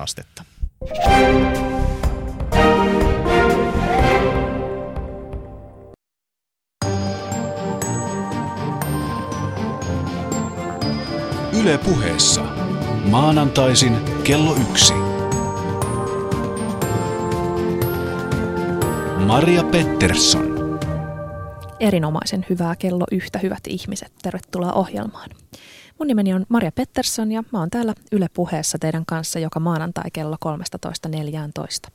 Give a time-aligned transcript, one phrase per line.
[0.00, 0.44] astetta.
[11.60, 12.42] Yle puheessa.
[13.04, 14.94] Maanantaisin kello yksi.
[19.26, 20.60] Maria Pettersson.
[21.80, 24.12] Erinomaisen hyvää kello yhtä, hyvät ihmiset.
[24.22, 25.30] Tervetuloa ohjelmaan.
[26.00, 30.10] Mun nimeni on Maria Pettersson ja mä oon täällä Yle puheessa teidän kanssa joka maanantai
[30.12, 30.36] kello
[31.86, 31.92] 13.14.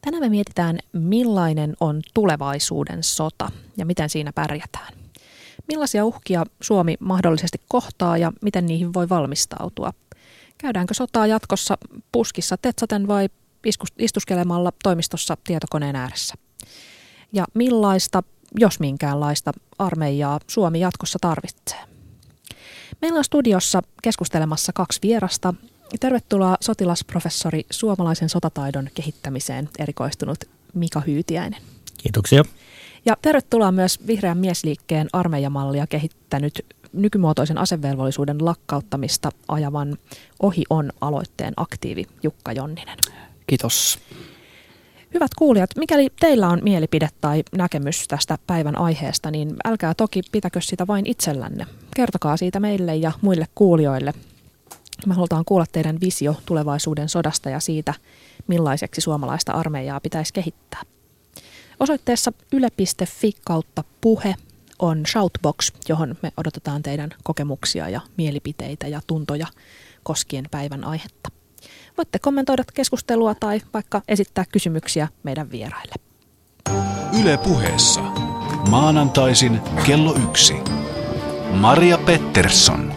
[0.00, 4.94] Tänään me mietitään, millainen on tulevaisuuden sota ja miten siinä pärjätään.
[5.68, 9.92] Millaisia uhkia Suomi mahdollisesti kohtaa ja miten niihin voi valmistautua?
[10.58, 11.78] Käydäänkö sotaa jatkossa
[12.12, 13.28] puskissa tetsaten vai
[13.98, 16.34] istuskelemalla toimistossa tietokoneen ääressä?
[17.32, 18.22] Ja millaista,
[18.60, 21.93] jos minkäänlaista, armeijaa Suomi jatkossa tarvitsee?
[23.04, 25.54] Meillä on studiossa keskustelemassa kaksi vierasta.
[26.00, 30.38] Tervetuloa sotilasprofessori suomalaisen sotataidon kehittämiseen erikoistunut
[30.74, 31.62] Mika Hyytiäinen.
[31.98, 32.44] Kiitoksia.
[33.06, 39.98] Ja tervetuloa myös vihreän miesliikkeen armeijamallia kehittänyt nykymuotoisen asevelvollisuuden lakkauttamista ajavan
[40.42, 42.98] Ohi on aloitteen aktiivi Jukka Jonninen.
[43.46, 43.98] Kiitos.
[45.14, 50.60] Hyvät kuulijat, mikäli teillä on mielipide tai näkemys tästä päivän aiheesta, niin älkää toki pitäkö
[50.60, 51.66] sitä vain itsellänne.
[51.96, 54.14] Kertokaa siitä meille ja muille kuulijoille.
[55.06, 57.94] Me halutaan kuulla teidän visio tulevaisuuden sodasta ja siitä,
[58.46, 60.82] millaiseksi suomalaista armeijaa pitäisi kehittää.
[61.80, 64.34] Osoitteessa yle.fi kautta puhe
[64.78, 69.46] on Shoutbox, johon me odotetaan teidän kokemuksia ja mielipiteitä ja tuntoja
[70.02, 71.33] koskien päivän aihetta.
[71.96, 75.94] Voitte kommentoida keskustelua tai vaikka esittää kysymyksiä meidän vieraille.
[77.22, 78.00] Yle puheessa.
[78.70, 80.54] Maanantaisin kello yksi.
[81.50, 82.92] Maria Pettersson.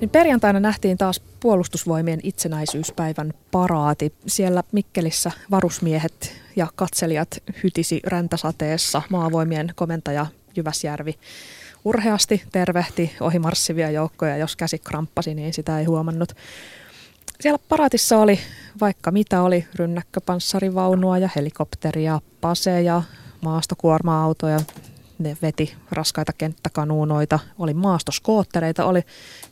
[0.00, 4.12] Niin perjantaina nähtiin taas puolustusvoimien itsenäisyyspäivän paraati.
[4.26, 7.28] Siellä Mikkelissä varusmiehet ja katselijat
[7.62, 11.14] hytisi räntäsateessa maavoimien komentaja Jyväsjärvi
[11.84, 14.36] urheasti tervehti ohi marssivia joukkoja.
[14.36, 16.32] Jos käsi kramppasi, niin sitä ei huomannut.
[17.40, 18.38] Siellä paraatissa oli
[18.80, 23.02] vaikka mitä oli rynnäkköpanssarivaunua ja helikopteria, paseja,
[23.40, 24.60] maastokuorma-autoja,
[25.18, 29.02] ne veti raskaita kenttäkanuunoita, oli maastoskoottereita, oli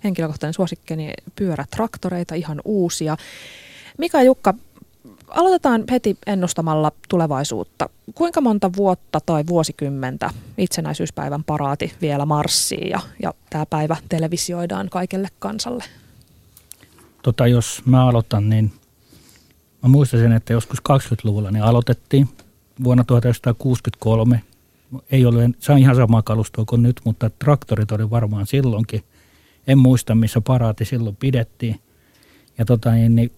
[0.05, 3.17] henkilökohtainen suosikkeni pyörätraktoreita, ihan uusia.
[3.99, 4.55] Mika ja Jukka,
[5.29, 7.89] aloitetaan heti ennustamalla tulevaisuutta.
[8.15, 15.29] Kuinka monta vuotta tai vuosikymmentä itsenäisyyspäivän paraati vielä marssii ja, ja tämä päivä televisioidaan kaikelle
[15.39, 15.85] kansalle?
[17.23, 18.73] Tota, jos mä aloitan, niin
[19.83, 22.29] mä muistan että joskus 20-luvulla ne aloitettiin
[22.85, 24.43] vuonna 1963.
[25.11, 29.05] Ei ole, se on ihan sama kalustoa kuin nyt, mutta traktorit oli varmaan silloinkin.
[29.67, 31.81] En muista, missä paraati silloin pidettiin.
[32.59, 33.33] Ja tota, niin, niin,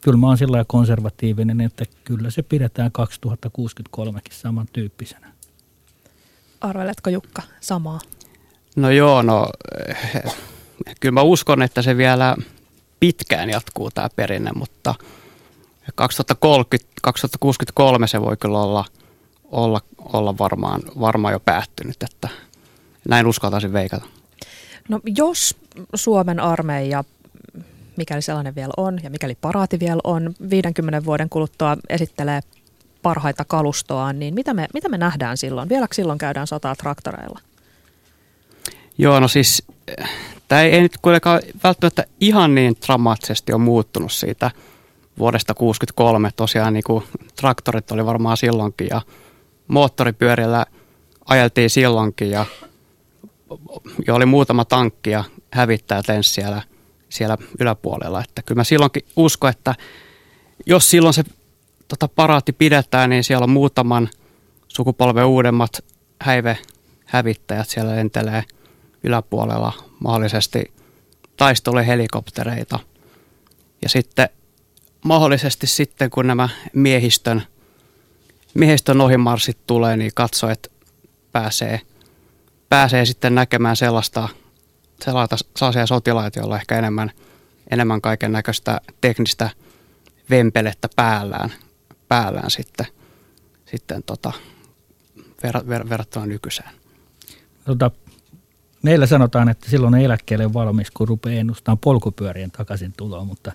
[0.00, 2.90] kyllä mä oon sillä konservatiivinen, että kyllä se pidetään
[3.58, 5.32] 2063kin samantyyppisenä.
[6.60, 8.00] Arveletko Jukka samaa?
[8.76, 9.48] No joo, no
[11.00, 12.36] kyllä mä uskon, että se vielä
[13.04, 14.94] pitkään jatkuu tämä perinne, mutta
[15.94, 18.84] 2030, 2063 se voi kyllä olla,
[19.44, 22.28] olla, olla varmaan, varmaan jo päättynyt, että
[23.08, 24.04] näin uskaltaisin veikata.
[24.88, 25.56] No jos
[25.94, 27.04] Suomen armeija,
[27.96, 32.40] mikäli sellainen vielä on ja mikäli paraati vielä on, 50 vuoden kuluttua esittelee
[33.02, 35.68] parhaita kalustoaan, niin mitä me, mitä me nähdään silloin?
[35.68, 37.40] Vieläkö silloin käydään sotaa traktoreilla?
[38.98, 39.62] Joo, no siis
[40.54, 44.50] tämä ei, ei nyt kuitenkaan välttämättä ihan niin dramaattisesti ole muuttunut siitä
[45.18, 46.30] vuodesta 1963.
[46.36, 47.04] Tosiaan niin kuin
[47.36, 49.02] traktorit oli varmaan silloinkin ja
[49.68, 50.66] moottoripyörillä
[51.24, 52.46] ajeltiin silloinkin ja,
[54.06, 56.62] ja oli muutama tankki ja hävittäjät lensi siellä,
[57.08, 58.20] siellä yläpuolella.
[58.20, 59.74] Että kyllä mä silloinkin uskon, että
[60.66, 61.24] jos silloin se
[61.88, 64.08] tota, paraatti pidetään, niin siellä on muutaman
[64.68, 65.84] sukupolven uudemmat
[66.20, 66.58] häive
[67.06, 68.44] hävittäjät siellä lentelee–
[69.04, 69.72] yläpuolella
[70.04, 70.72] mahdollisesti
[71.36, 72.78] taisteluhelikoptereita.
[73.82, 74.28] Ja sitten
[75.04, 77.42] mahdollisesti sitten, kun nämä miehistön,
[78.54, 80.68] miehistön ohimarssit tulee, niin katso, että
[81.32, 81.80] pääsee,
[82.68, 84.28] pääsee sitten näkemään sellaista,
[85.04, 87.10] sellaista, sellaisia sotilaita, joilla ehkä enemmän,
[87.70, 89.50] enemmän kaiken näköistä teknistä
[90.30, 91.52] vempelettä päällään,
[92.08, 92.86] päällään sitten,
[93.66, 94.32] sitten tota,
[95.42, 96.70] ver, ver, verrattuna nykyiseen.
[97.64, 97.90] Tota,
[98.84, 103.52] Meillä sanotaan, että silloin eläkkeelle valmis, kun rupeaa ennustamaan polkupyörien takaisin tuloa, mutta,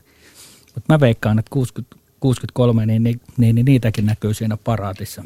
[0.75, 5.25] mutta mä veikkaan, että 60, 63, niin, niin, niin, niin niitäkin näkyy siinä paraatissa.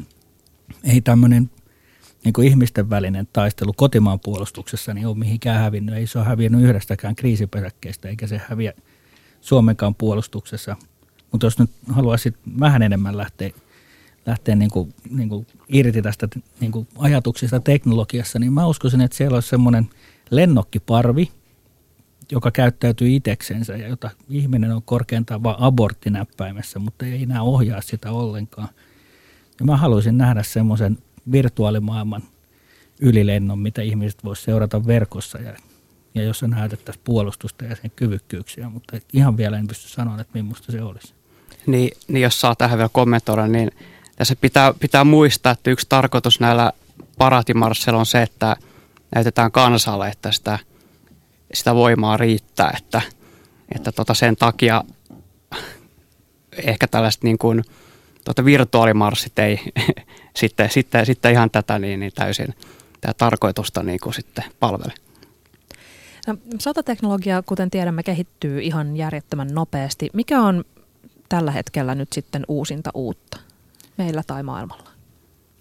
[0.84, 1.50] Ei tämmöinen
[2.24, 5.94] niin kuin ihmisten välinen taistelu kotimaan puolustuksessa niin ole mihinkään hävinnyt.
[5.94, 8.72] Ei se ole hävinnyt yhdestäkään kriisipesäkkeestä, eikä se häviä
[9.40, 10.76] Suomenkaan puolustuksessa.
[11.32, 13.50] Mutta jos nyt haluaisit vähän enemmän lähteä,
[14.26, 16.28] lähteä niin kuin, niin kuin irti tästä
[16.60, 19.90] niin kuin ajatuksista teknologiassa, niin mä uskoisin, että siellä olisi semmoinen
[20.30, 21.30] lennokkiparvi,
[22.32, 28.12] joka käyttäytyy itseksensä ja jota ihminen on korkeintaan vain aborttinäppäimessä, mutta ei enää ohjaa sitä
[28.12, 28.68] ollenkaan.
[29.60, 30.98] Ja mä haluaisin nähdä semmoisen
[31.32, 32.22] virtuaalimaailman
[33.00, 35.56] ylilennon, mitä ihmiset voisivat seurata verkossa ja,
[36.14, 40.72] ja jossa näytettäisiin puolustusta ja sen kyvykkyyksiä, mutta ihan vielä en pysty sanoa, että millaista
[40.72, 41.14] se olisi.
[41.66, 43.70] Niin, niin jos saa tähän vielä kommentoida, niin
[44.16, 46.72] tässä pitää, pitää muistaa, että yksi tarkoitus näillä
[47.18, 48.56] paratimarsseilla on se, että
[49.14, 50.58] näytetään kansalle, että sitä,
[51.54, 53.02] sitä voimaa riittää, että,
[53.74, 54.84] että tota sen takia
[56.52, 57.64] ehkä tällaiset niin kuin,
[58.24, 59.60] tuota virtuaalimarssit ei
[60.40, 62.54] sitten, sitten, sitten ihan tätä niin, niin täysin
[63.00, 64.92] tämä tarkoitusta niin kuin sitten palvele.
[66.26, 70.10] No, sotateknologia, kuten tiedämme, kehittyy ihan järjettömän nopeasti.
[70.12, 70.64] Mikä on
[71.28, 73.43] tällä hetkellä nyt sitten uusinta uutta
[73.96, 74.90] meillä tai maailmalla?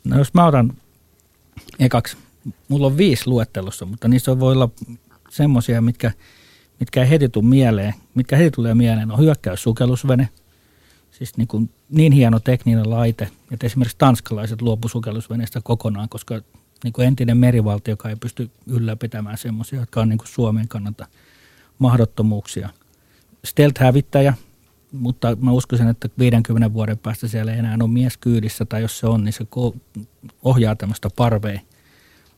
[0.04, 0.74] No jos mä otan
[1.80, 2.18] ekaksi,
[2.68, 4.70] mulla on viisi luettelossa, mutta niissä voi olla
[5.30, 6.12] semmoisia, mitkä,
[6.80, 7.94] mitkä ei heti tule mieleen.
[8.16, 10.30] Mitkä heti tulee mieleen on hyökkäyssukellusvene,
[11.12, 16.42] siis niin, kuin niin hieno tekninen laite, että esimerkiksi tanskalaiset luopu sukellusveneestä kokonaan, koska
[16.84, 21.08] niin kuin entinen merivaltio, joka ei pysty ylläpitämään semmoisia, jotka on niin kuin Suomen kannalta
[21.80, 22.70] mahdottomuuksia.
[23.46, 24.34] Stealth-hävittäjä,
[24.94, 29.00] mutta mä uskoisin, että 50 vuoden päästä siellä ei enää ole mies kyydissä, tai jos
[29.00, 29.48] se on, niin se
[30.44, 31.60] ohjaa tämmöistä parvea,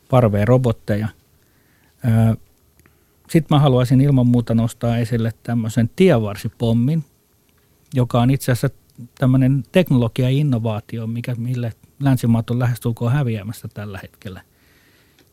[0.09, 1.07] parvea robotteja.
[3.29, 7.03] Sitten mä haluaisin ilman muuta nostaa esille tämmöisen tievarsipommin,
[7.93, 8.77] joka on itse asiassa
[9.19, 14.41] tämmöinen teknologia-innovaatio, mikä, mille länsimaat on lähestulkoon häviämässä tällä hetkellä,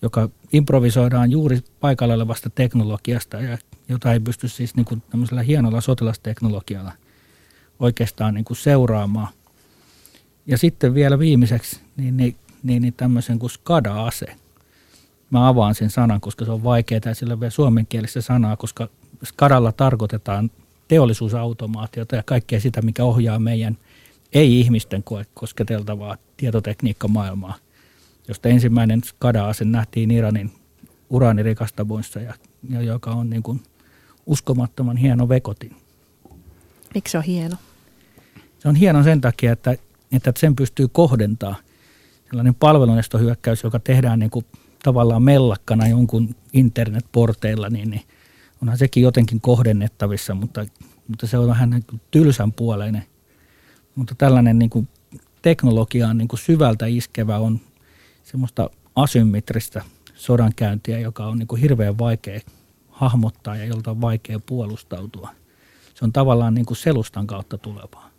[0.03, 3.59] joka improvisoidaan juuri paikalla olevasta teknologiasta, ja
[3.89, 6.93] jota ei pysty siis niin kuin tämmöisellä hienolla sotilasteknologialla
[7.79, 9.29] oikeastaan niin kuin seuraamaan.
[10.47, 14.27] Ja sitten vielä viimeiseksi niin, niin, niin, niin tämmöisen kuin SCADA-ase.
[15.31, 18.89] Mä avaan sen sanan, koska se on vaikeaa ja sillä on vielä suomenkielistä sanaa, koska
[19.25, 20.51] SCADalla tarkoitetaan
[20.89, 23.79] teollisuusautomaatiota ja kaikkea sitä, mikä ohjaa meidän
[24.33, 25.05] ei-ihmisten
[25.35, 27.55] kosketeltavaa tietotekniikkamaailmaa,
[28.29, 30.53] josta ensimmäinen SCADA-ase nähtiin Iranin
[31.11, 32.35] uraanirikastamoissa ja,
[32.71, 33.63] ja joka on niin kuin
[34.27, 35.77] uskomattoman hieno vekotin.
[36.95, 37.57] Miksi se on hieno?
[38.59, 39.77] Se on hieno sen takia, että,
[40.13, 41.57] että sen pystyy kohdentaa.
[42.29, 44.47] Sellainen palvelunestohyökkäys, joka tehdään niin kuin
[44.83, 48.03] tavallaan mellakkana jonkun internetporteilla, niin, niin
[48.63, 50.67] onhan sekin jotenkin kohdennettavissa, mutta,
[51.09, 53.03] mutta se on vähän niin kuin tylsän puoleinen.
[53.95, 54.89] Mutta tällainen niin kuin
[55.43, 57.61] teknologiaan niin kuin syvältä iskevä on
[58.23, 59.85] semmoista asymmetristä
[60.15, 62.41] sodankäyntiä, joka on niin kuin hirveän vaikea
[62.89, 65.31] hahmottaa ja jolta on vaikea puolustautua.
[66.03, 68.11] Se on tavallaan niin kuin selustan kautta tulevaa.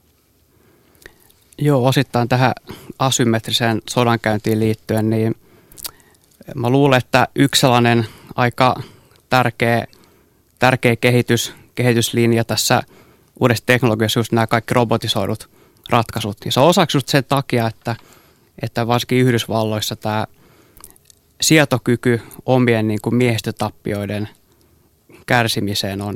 [1.57, 2.53] Joo, osittain tähän
[2.99, 5.35] asymmetriseen sodankäyntiin liittyen, niin
[6.55, 8.75] mä luulen, että yksi sellainen aika
[9.29, 9.85] tärkeä,
[10.59, 12.83] tärkeä kehitys, kehityslinja tässä
[13.39, 15.49] uudessa teknologiassa just nämä kaikki robotisoidut
[15.89, 16.37] ratkaisut.
[16.45, 17.95] Ja se on osaksi just sen takia, että,
[18.61, 20.27] että varsinkin Yhdysvalloissa tämä
[21.41, 24.29] sietokyky omien niin kuin miehistötappioiden
[25.25, 26.15] kärsimiseen on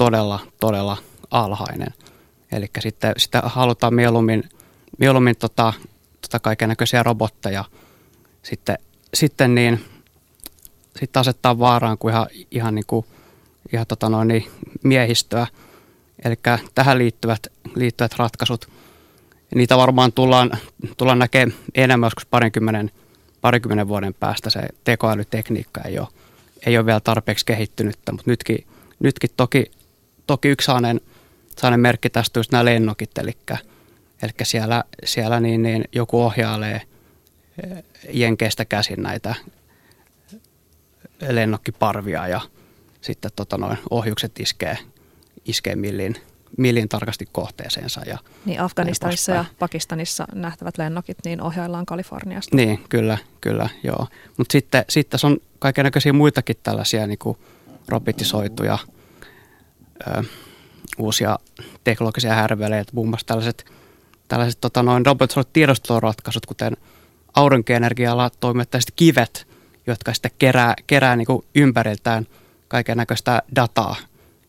[0.00, 0.96] todella, todella
[1.30, 1.94] alhainen.
[2.52, 4.48] Eli sitten sitä halutaan mieluummin,
[4.98, 5.72] mieluummin tota,
[6.20, 7.64] tota kaiken näköisiä robotteja
[8.42, 8.78] sitten,
[9.14, 9.84] sitten niin,
[11.00, 13.06] sitten asettaa vaaraan kuin ihan, ihan, niin kuin,
[13.72, 14.50] ihan tota noin, niin
[14.82, 15.46] miehistöä.
[16.24, 16.34] Eli
[16.74, 18.68] tähän liittyvät, liittyvät ratkaisut,
[19.54, 20.50] niitä varmaan tullaan,
[20.96, 22.90] tullaan näkemään enemmän joskus parinkymmenen,
[23.40, 24.50] parinkymmenen vuoden päästä.
[24.50, 26.08] Se tekoälytekniikka ei ole,
[26.66, 28.66] ei ole vielä tarpeeksi kehittynyttä, mutta nytkin,
[29.00, 29.70] nytkin toki,
[30.30, 31.00] toki yksi sellainen,
[31.56, 33.32] sellainen merkki tästä just nämä lennokit, eli,
[34.22, 36.82] eli siellä, siellä niin, niin joku ohjailee
[37.62, 39.34] eh, jenkeistä käsin näitä
[41.28, 42.40] lennokkiparvia ja
[43.00, 44.78] sitten tota noin, ohjukset iskee,
[45.44, 46.16] iskee millin,
[46.56, 48.00] millin tarkasti kohteeseensa.
[48.06, 52.56] Ja niin Afganistanissa ja Pakistanissa nähtävät lennokit niin ohjaillaan Kaliforniasta.
[52.56, 54.06] Niin, kyllä, kyllä, joo.
[54.36, 57.38] Mutta sitten, sitten tässä on kaikenlaisia muitakin tällaisia niin kuin
[57.88, 58.78] robotisoituja
[60.08, 60.22] ö,
[60.98, 61.38] uusia
[61.84, 63.64] teknologisia härveleitä, muun muassa tällaiset,
[64.28, 66.76] tällaiset tota, noin robotisoidut tiedosteluratkaisut, kuten
[67.34, 69.46] aurinkoenergialla toimivat kivet,
[69.86, 72.26] jotka sitten kerää, kerää niin kuin ympäriltään
[72.68, 73.96] kaiken näköistä dataa,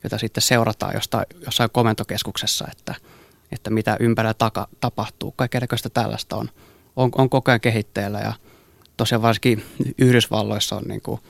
[0.04, 2.96] jota sitten seurataan jostain, jossain komentokeskuksessa, että,
[3.52, 5.32] että mitä ympärillä taka, tapahtuu.
[5.32, 6.50] Kaiken näköistä tällaista on,
[6.96, 8.34] on, on koko ajan kehitteellä ja
[8.98, 9.66] tosiaan varsinkin
[9.98, 11.22] Yhdysvalloissa on niin kuin,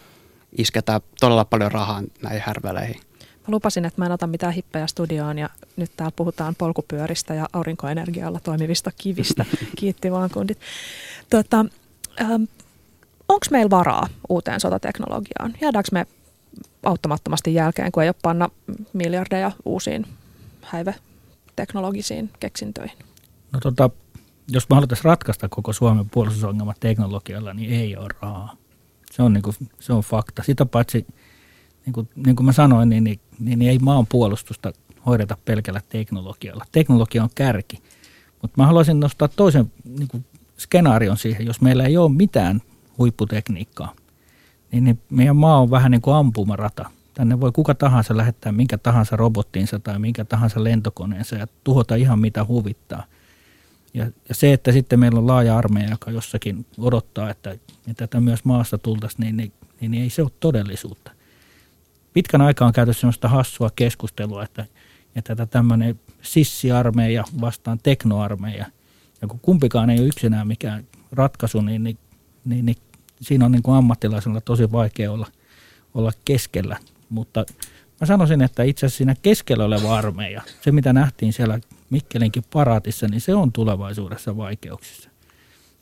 [0.57, 3.01] isketään todella paljon rahaa näihin härveleihin.
[3.47, 7.47] Mä lupasin, että mä en ota mitään hippejä studioon ja nyt täällä puhutaan polkupyöristä ja
[7.53, 9.45] aurinkoenergialla toimivista kivistä.
[9.79, 10.59] Kiitti vaan kundit.
[11.29, 11.65] Tota,
[12.21, 12.43] ähm,
[13.31, 15.53] Onko meillä varaa uuteen sotateknologiaan?
[15.61, 16.05] Jäädäänkö me
[16.83, 18.49] auttamattomasti jälkeen, kun ei ole panna
[18.93, 20.05] miljardeja uusiin
[20.61, 22.97] häiveteknologisiin keksintöihin?
[23.51, 23.89] No tota,
[24.47, 28.55] jos me haluttaisiin ratkaista koko Suomen puolustusongelmat teknologialla, niin ei ole rahaa.
[29.11, 30.43] Se on, niin kuin, se on fakta.
[30.43, 31.05] Sitä paitsi,
[31.85, 34.73] niin kuin, niin kuin mä sanoin, niin, niin, niin ei maan puolustusta
[35.05, 36.65] hoideta pelkällä teknologialla.
[36.71, 37.77] Teknologia on kärki.
[38.41, 40.25] Mutta mä haluaisin nostaa toisen niin kuin
[40.57, 42.61] skenaarion siihen, jos meillä ei ole mitään
[42.97, 43.95] huipputekniikkaa,
[44.71, 46.89] niin, niin meidän maa on vähän niin kuin ampumarata.
[47.13, 52.19] Tänne voi kuka tahansa lähettää minkä tahansa robottiinsa tai minkä tahansa lentokoneensa ja tuhota ihan
[52.19, 53.03] mitä huvittaa.
[53.93, 58.19] Ja, ja se, että sitten meillä on laaja armeija, joka jossakin odottaa, että, että tätä
[58.19, 61.11] myös maasta tultaisiin, niin, niin, niin, niin ei se ole todellisuutta.
[62.13, 64.65] Pitkän aikaa on käyty sellaista hassua keskustelua, että,
[65.15, 68.65] että tätä tämmöinen sissiarmeija vastaan teknoarmeija,
[69.21, 71.97] ja kun kumpikaan ei ole yksinään mikään ratkaisu, niin, niin,
[72.45, 72.77] niin, niin
[73.21, 75.27] siinä on niin kuin ammattilaisella tosi vaikea olla,
[75.93, 76.77] olla keskellä.
[77.09, 77.45] Mutta
[78.01, 83.07] mä sanoisin, että itse asiassa siinä keskellä oleva armeija, se mitä nähtiin siellä Mikkelinkin paraatissa,
[83.07, 85.09] niin se on tulevaisuudessa vaikeuksissa.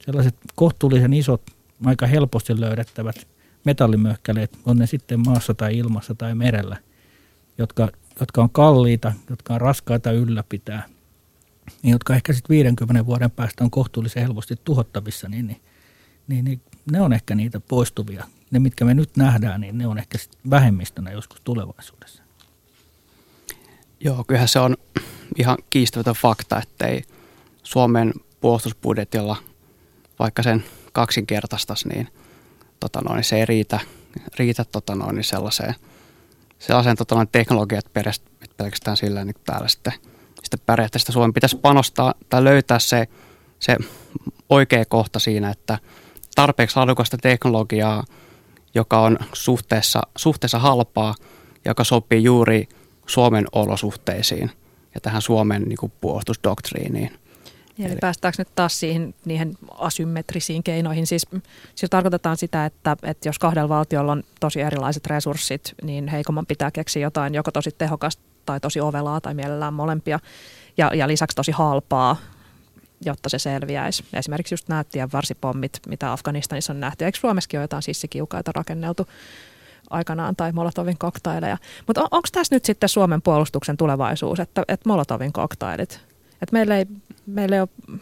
[0.05, 1.41] Sellaiset kohtuullisen isot,
[1.85, 3.27] aika helposti löydettävät
[3.69, 6.77] metallimöhkäleet, on ne sitten maassa tai ilmassa tai merellä,
[7.57, 10.83] jotka, jotka on kalliita, jotka on raskaita ylläpitää,
[11.83, 15.61] niin jotka ehkä sitten 50 vuoden päästä on kohtuullisen helposti tuhottavissa, niin, niin,
[16.27, 16.61] niin, niin
[16.91, 18.25] ne on ehkä niitä poistuvia.
[18.51, 20.17] Ne, mitkä me nyt nähdään, niin ne on ehkä
[20.49, 22.23] vähemmistönä joskus tulevaisuudessa.
[23.99, 24.77] Joo, kyllähän se on
[25.37, 27.03] ihan kiistämätön fakta, ei
[27.63, 29.37] Suomen puolustusbudjetilla,
[30.19, 32.07] vaikka sen kaksinkertaistaisi, niin,
[32.79, 33.79] tota noin, se ei riitä,
[34.39, 35.75] riitä tota noin, sellaiseen,
[36.59, 37.85] sellaiseen tota noin, teknologiat
[38.57, 39.93] pelkästään sillä niin täällä sitten,
[40.43, 40.99] sitten pärjätä.
[40.99, 43.07] Sitä Suomen pitäisi panostaa tai löytää se,
[43.59, 43.77] se
[44.49, 45.77] oikea kohta siinä, että–
[46.39, 48.03] tarpeeksi laadukasta teknologiaa,
[48.75, 51.15] joka on suhteessa, suhteessa halpaa,
[51.65, 52.67] joka sopii juuri
[53.07, 54.51] Suomen olosuhteisiin
[54.95, 57.18] ja tähän Suomen niin kuin, puolustusdoktriiniin.
[57.79, 61.07] Eli, Eli päästäänkö nyt taas siihen, niihin asymmetrisiin keinoihin?
[61.07, 61.25] Siis
[61.75, 66.71] sillä tarkoitetaan sitä, että, että jos kahdella valtiolla on tosi erilaiset resurssit, niin heikomman pitää
[66.71, 70.19] keksiä jotain joko tosi tehokasta tai tosi ovelaa tai mielellään molempia.
[70.77, 72.17] Ja, ja lisäksi tosi halpaa
[73.05, 74.03] jotta se selviäisi.
[74.13, 77.05] Esimerkiksi just nämä tienvarsipommit, mitä Afganistanissa on nähty.
[77.05, 79.07] Eikö Suomessakin ole jotain sissikiukaita rakenneltu
[79.89, 81.57] aikanaan tai Molotovin koktaileja?
[81.87, 86.01] Mutta on, onko tässä nyt sitten Suomen puolustuksen tulevaisuus, että, että Molotovin koktailit?
[86.41, 86.85] Että meillä ei,
[87.29, 87.99] meillä ei ole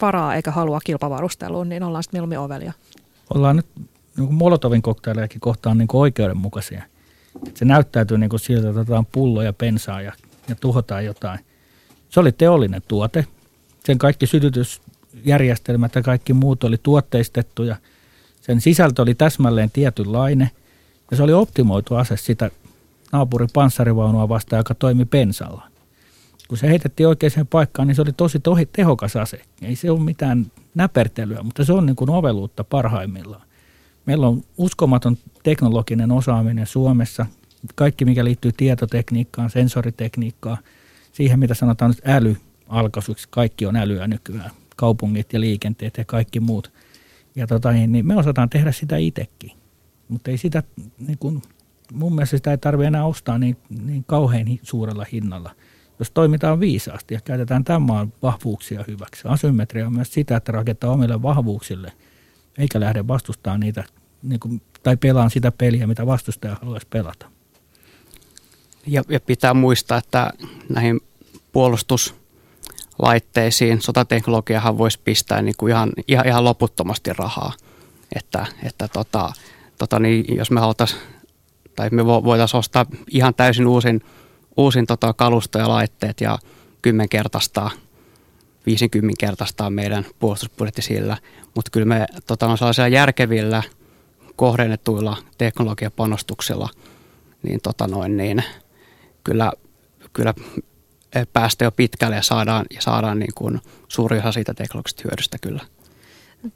[0.00, 2.72] varaa eikä halua kilpavarusteluun, niin ollaan sitten mieluummin ovelia.
[3.34, 3.66] Ollaan nyt
[4.16, 6.82] niin Molotovin koktailejakin kohtaan niin oikeudenmukaisia.
[7.54, 10.12] se näyttäytyy niin kuin siltä, että otetaan pulloja, pensaa ja,
[10.48, 11.38] ja tuhotaan jotain.
[12.08, 13.26] Se oli teollinen tuote,
[13.84, 17.76] sen kaikki sytytysjärjestelmät ja kaikki muut oli tuotteistettu ja
[18.40, 20.50] sen sisältö oli täsmälleen tietynlainen
[21.10, 22.50] ja se oli optimoitu ase sitä
[23.12, 25.62] naapurin panssarivaunua vastaan, joka toimi pensalla.
[26.48, 29.42] Kun se heitettiin oikeaan paikkaan, niin se oli tosi tohi, tehokas ase.
[29.62, 33.48] Ei se ole mitään näpertelyä, mutta se on niin kuin oveluutta parhaimmillaan.
[34.06, 37.26] Meillä on uskomaton teknologinen osaaminen Suomessa.
[37.74, 40.58] Kaikki, mikä liittyy tietotekniikkaan, sensoritekniikkaan,
[41.12, 42.36] siihen mitä sanotaan nyt äly,
[42.68, 43.28] alkaisuksi.
[43.30, 46.72] Kaikki on älyä nykyään, kaupungit ja liikenteet ja kaikki muut.
[47.36, 49.52] Ja tota, niin, niin me osataan tehdä sitä itsekin,
[50.08, 50.62] mutta ei sitä,
[51.06, 51.42] niin kun,
[51.92, 55.54] mun mielestä sitä ei tarvitse enää ostaa niin, niin kauhean suurella hinnalla.
[55.98, 59.22] Jos toimitaan viisaasti ja käytetään tämän maan vahvuuksia hyväksi.
[59.24, 61.92] Asymmetria on myös sitä, että rakentaa omille vahvuuksille,
[62.58, 63.84] eikä lähde vastustamaan niitä,
[64.22, 67.26] niin kuin, tai pelaan sitä peliä, mitä vastustaja haluaisi pelata.
[68.86, 70.32] Ja, ja pitää muistaa, että
[70.68, 71.00] näihin
[71.52, 72.14] puolustus-
[72.98, 73.82] laitteisiin.
[73.82, 77.52] Sotateknologiahan voisi pistää niin kuin ihan, ihan, ihan loputtomasti rahaa.
[78.16, 79.32] Että, että tota,
[79.78, 81.00] tota niin, jos me haluttaisiin,
[81.76, 84.00] tai me voitaisiin ostaa ihan täysin uusin,
[84.58, 86.38] uusin tota kalusto ja laitteet ja
[86.82, 87.70] kymmenkertaistaa,
[88.66, 91.16] 50 kertaistaa meidän puolustusbudjetti sillä.
[91.54, 93.62] Mutta kyllä me tota, on sellaisilla järkevillä,
[94.36, 96.68] kohdennetuilla teknologiapanostuksilla,
[97.42, 98.44] niin, tota noin, niin
[99.24, 99.52] kyllä,
[100.12, 100.34] kyllä
[101.14, 105.38] Eh, päästä jo pitkälle ja saadaan, ja saadaan niin kuin suuri osa siitä teknologisesta hyödystä
[105.40, 105.62] kyllä.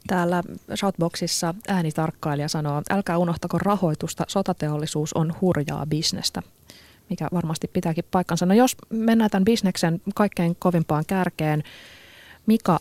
[0.07, 0.43] Täällä
[0.75, 6.41] Shoutboxissa äänitarkkailija sanoo, älkää unohtako rahoitusta, sotateollisuus on hurjaa bisnestä,
[7.09, 8.45] mikä varmasti pitääkin paikkansa.
[8.45, 11.63] No jos mennään tämän bisneksen kaikkein kovimpaan kärkeen,
[12.45, 12.79] Mika,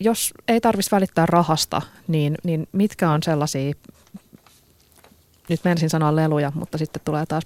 [0.00, 3.74] jos ei tarvitsisi välittää rahasta, niin, niin mitkä on sellaisia,
[5.48, 7.44] nyt menisin sanoa leluja, mutta sitten tulee taas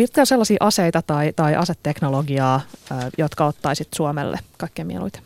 [0.00, 2.60] Mitkä on sellaisia aseita tai, tai aseteknologiaa,
[3.18, 5.22] jotka ottaisit Suomelle kaikkein mieluiten?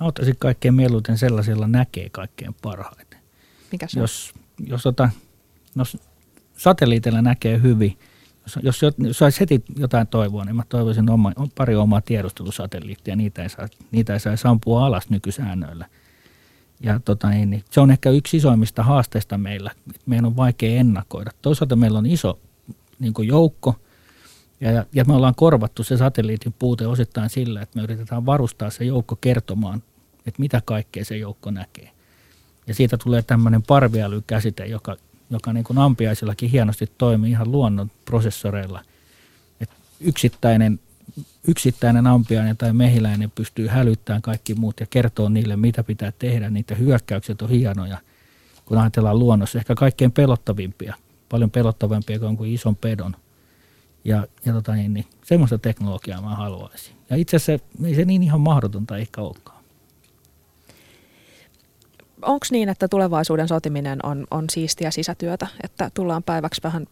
[0.00, 3.18] Mä ottaisin kaikkein mieluiten sellaisilla näkee kaikkein parhaiten.
[3.72, 4.34] Mikä se jos,
[4.66, 5.10] jos, ota,
[5.74, 5.84] no,
[6.56, 7.98] satelliitilla näkee hyvin,
[8.62, 8.80] jos,
[9.12, 14.12] saisi heti jotain toivoa, niin mä toivoisin oma, pari omaa tiedustelusatelliittia, niitä ei, saa, niitä
[14.12, 15.86] ei saisi ampua alas nykysäännöillä.
[16.80, 19.70] Ja tota, niin, niin, se on ehkä yksi isoimmista haasteista meillä.
[20.06, 21.30] Meidän on vaikea ennakoida.
[21.42, 22.38] Toisaalta meillä on iso
[22.98, 23.76] niin joukko,
[24.60, 28.84] ja, ja, me ollaan korvattu se satelliitin puute osittain sillä, että me yritetään varustaa se
[28.84, 29.82] joukko kertomaan,
[30.26, 31.90] että mitä kaikkea se joukko näkee.
[32.66, 34.96] Ja siitä tulee tämmöinen parviälykäsite, joka,
[35.32, 38.80] joka niin kuin ampiaisillakin hienosti toimii ihan luonnon prosessoreilla.
[39.60, 39.70] Et
[40.00, 40.80] yksittäinen,
[41.48, 46.50] yksittäinen ampiainen tai mehiläinen pystyy hälyttämään kaikki muut ja kertoo niille, mitä pitää tehdä.
[46.50, 47.98] Niitä hyökkäykset on hienoja,
[48.64, 49.58] kun ajatellaan luonnossa.
[49.58, 50.94] Ehkä kaikkein pelottavimpia,
[51.28, 53.16] paljon pelottavampia kuin ison pedon.
[54.04, 56.96] Ja, ja tota niin, niin, semmoista teknologiaa mä haluaisin.
[57.10, 59.61] Ja itse asiassa ei se niin ihan mahdotonta ehkä olekaan
[62.22, 66.86] onko niin, että tulevaisuuden sotiminen on, on siistiä sisätyötä, että tullaan päiväksi vähän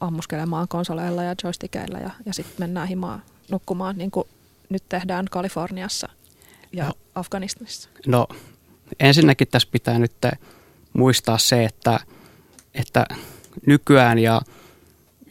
[0.00, 4.28] ammuskelemaan konsoleilla ja joystickeilla ja, ja sitten mennään himaan nukkumaan, niin kuin
[4.68, 6.08] nyt tehdään Kaliforniassa
[6.72, 7.88] ja no, Afganistanissa?
[8.06, 8.26] No
[9.00, 10.12] ensinnäkin tässä pitää nyt
[10.92, 12.00] muistaa se, että,
[12.74, 13.06] että
[13.66, 14.40] nykyään ja,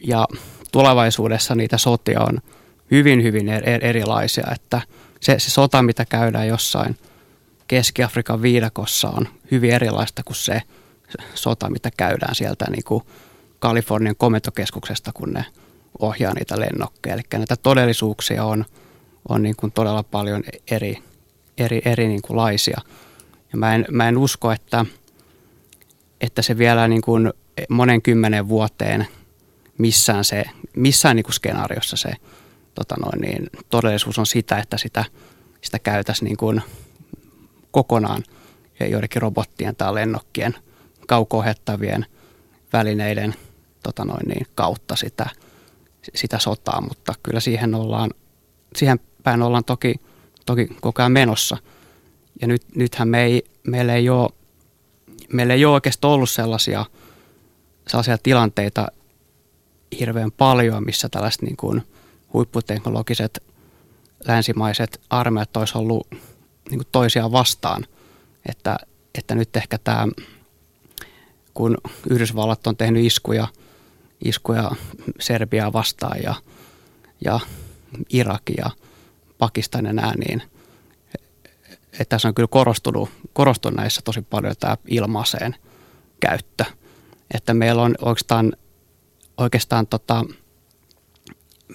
[0.06, 0.26] ja
[0.72, 2.38] tulevaisuudessa niitä sotia on
[2.90, 3.48] hyvin, hyvin
[3.82, 4.80] erilaisia, että
[5.20, 6.96] se, se sota, mitä käydään jossain–
[7.70, 10.62] Keski-Afrikan viidakossa on hyvin erilaista kuin se
[11.34, 13.04] sota, mitä käydään sieltä niin kuin
[13.58, 15.44] Kalifornian komentokeskuksesta, kun ne
[15.98, 17.14] ohjaa niitä lennokkeja.
[17.14, 18.64] Eli näitä todellisuuksia on,
[19.28, 20.98] on niin kuin todella paljon eri,
[21.58, 22.80] eri, eri niin kuin laisia.
[23.52, 24.86] Ja mä en, mä en usko, että,
[26.20, 27.32] että se vielä niin kuin
[27.68, 29.06] monen kymmenen vuoteen
[29.78, 30.44] missään, se,
[30.76, 32.12] missään niin kuin skenaariossa se
[32.74, 35.04] tota noin, niin todellisuus on sitä, että sitä,
[35.60, 36.62] sitä käytäisiin niin kuin
[37.70, 38.22] kokonaan
[38.80, 40.54] joidenkin robottien tai lennokkien
[41.06, 42.06] kaukohettavien
[42.72, 43.34] välineiden
[43.82, 45.26] tota noin niin, kautta sitä,
[46.14, 48.10] sitä sotaa, mutta kyllä siihen, ollaan,
[48.76, 49.94] siihen päin ollaan toki,
[50.46, 51.56] toki koko ajan menossa.
[52.40, 54.30] Ja nyt, nythän me ei, meillä, ei ole,
[55.32, 56.84] meillä ei ole oikeastaan ollut sellaisia,
[57.88, 58.88] sellaisia tilanteita
[60.00, 61.82] hirveän paljon, missä tällaiset niin kuin
[62.32, 63.42] huipputeknologiset
[64.26, 66.06] länsimaiset armeijat olisi ollut
[66.70, 67.86] niin kuin toisiaan vastaan.
[68.48, 68.76] Että,
[69.18, 70.08] että nyt ehkä tämä,
[71.54, 71.78] kun
[72.10, 73.48] Yhdysvallat on tehnyt iskuja,
[74.24, 74.70] iskuja
[75.20, 76.34] Serbiaa vastaan ja,
[77.24, 77.40] ja
[78.08, 78.70] Irak ja
[79.38, 80.42] Pakistan ja nämä, niin
[81.92, 85.56] että tässä on kyllä korostunut, korostunut näissä tosi paljon tämä ilmaiseen
[86.20, 86.64] käyttö.
[87.34, 88.52] Että meillä on oikeastaan,
[89.36, 90.24] oikeastaan tota,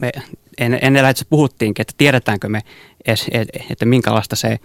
[0.01, 0.11] me
[0.57, 2.61] ennen lähetys puhuttiinkin, että tiedetäänkö me,
[3.69, 4.59] että minkälaista se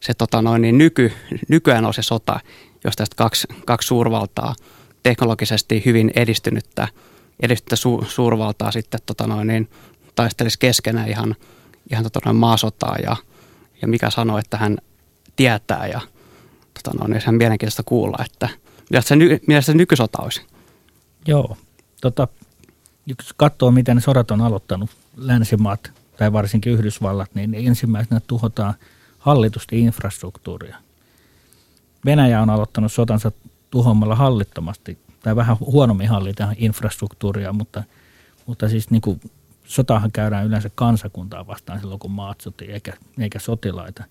[0.00, 1.12] se tota noin, niin nyky,
[1.48, 2.40] nykyään on se sota,
[2.84, 4.54] jos tästä kaksi, kaksi suurvaltaa,
[5.02, 6.88] teknologisesti hyvin edistynyttä,
[7.42, 9.70] edistynyttä su, suurvaltaa sitten tota noin, niin
[10.14, 11.34] taistelisi keskenään ihan,
[11.90, 13.16] ihan tota noin maasotaa ja,
[13.82, 14.78] ja mikä sanoo, että hän
[15.36, 16.00] tietää ja
[16.74, 18.48] tota noin, niin se on mielenkiintoista kuulla, että
[18.90, 20.42] mitä se, mitä se nykysota olisi.
[21.26, 21.56] Joo,
[22.00, 22.28] tota,
[23.36, 28.74] katsoo miten sodat on aloittanut, länsimaat tai varsinkin Yhdysvallat, niin ensimmäisenä tuhotaan–
[29.26, 30.76] hallitusti infrastruktuuria.
[32.04, 33.32] Venäjä on aloittanut sotansa
[33.70, 37.82] tuhoamalla hallittomasti tai vähän huonommin hallita infrastruktuuria, mutta,
[38.46, 39.20] mutta siis niin kuin
[39.64, 44.04] sotahan käydään yleensä kansakuntaa vastaan silloin, kun maat sotii, eikä, eikä sotilaita.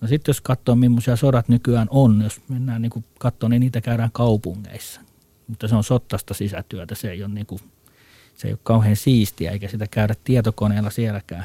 [0.00, 4.12] No sitten jos katsoo, millaisia sodat nykyään on, jos mennään niin katsomaan, niin niitä käydään
[4.12, 5.00] kaupungeissa.
[5.48, 7.60] Mutta se on sottasta sisätyötä, se ei ole, niin kuin,
[8.36, 11.44] se ei ole kauhean siistiä, eikä sitä käydä tietokoneella sielläkään.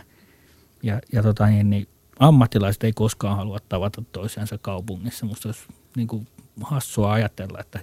[0.83, 1.87] Ja, ja tota niin, niin
[2.19, 5.25] ammattilaiset ei koskaan halua tavata toisiansa kaupungissa.
[5.25, 5.63] Musta olisi
[5.95, 6.27] niin kuin
[6.61, 7.79] hassua ajatella, että,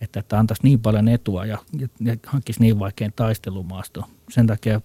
[0.00, 4.04] että, että antaisi niin paljon etua ja, ja, ja hankkisi niin vaikein taistelumaasto.
[4.30, 4.80] Sen takia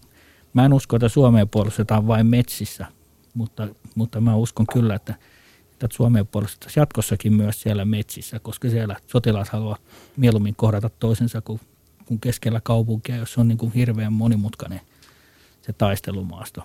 [0.54, 2.86] mä en usko, että Suomeen puolustetaan vain metsissä,
[3.34, 5.16] mutta, mutta mä uskon kyllä, että,
[5.72, 9.78] että Suomeen puolustetaan jatkossakin myös siellä metsissä, koska siellä sotilaat haluaa
[10.18, 11.60] mieluummin kohdata toisensa kuin,
[12.06, 14.82] kuin keskellä kaupunkia, jos on niin kuin hirveän monimutkainen
[15.62, 16.64] se taistelumaasto.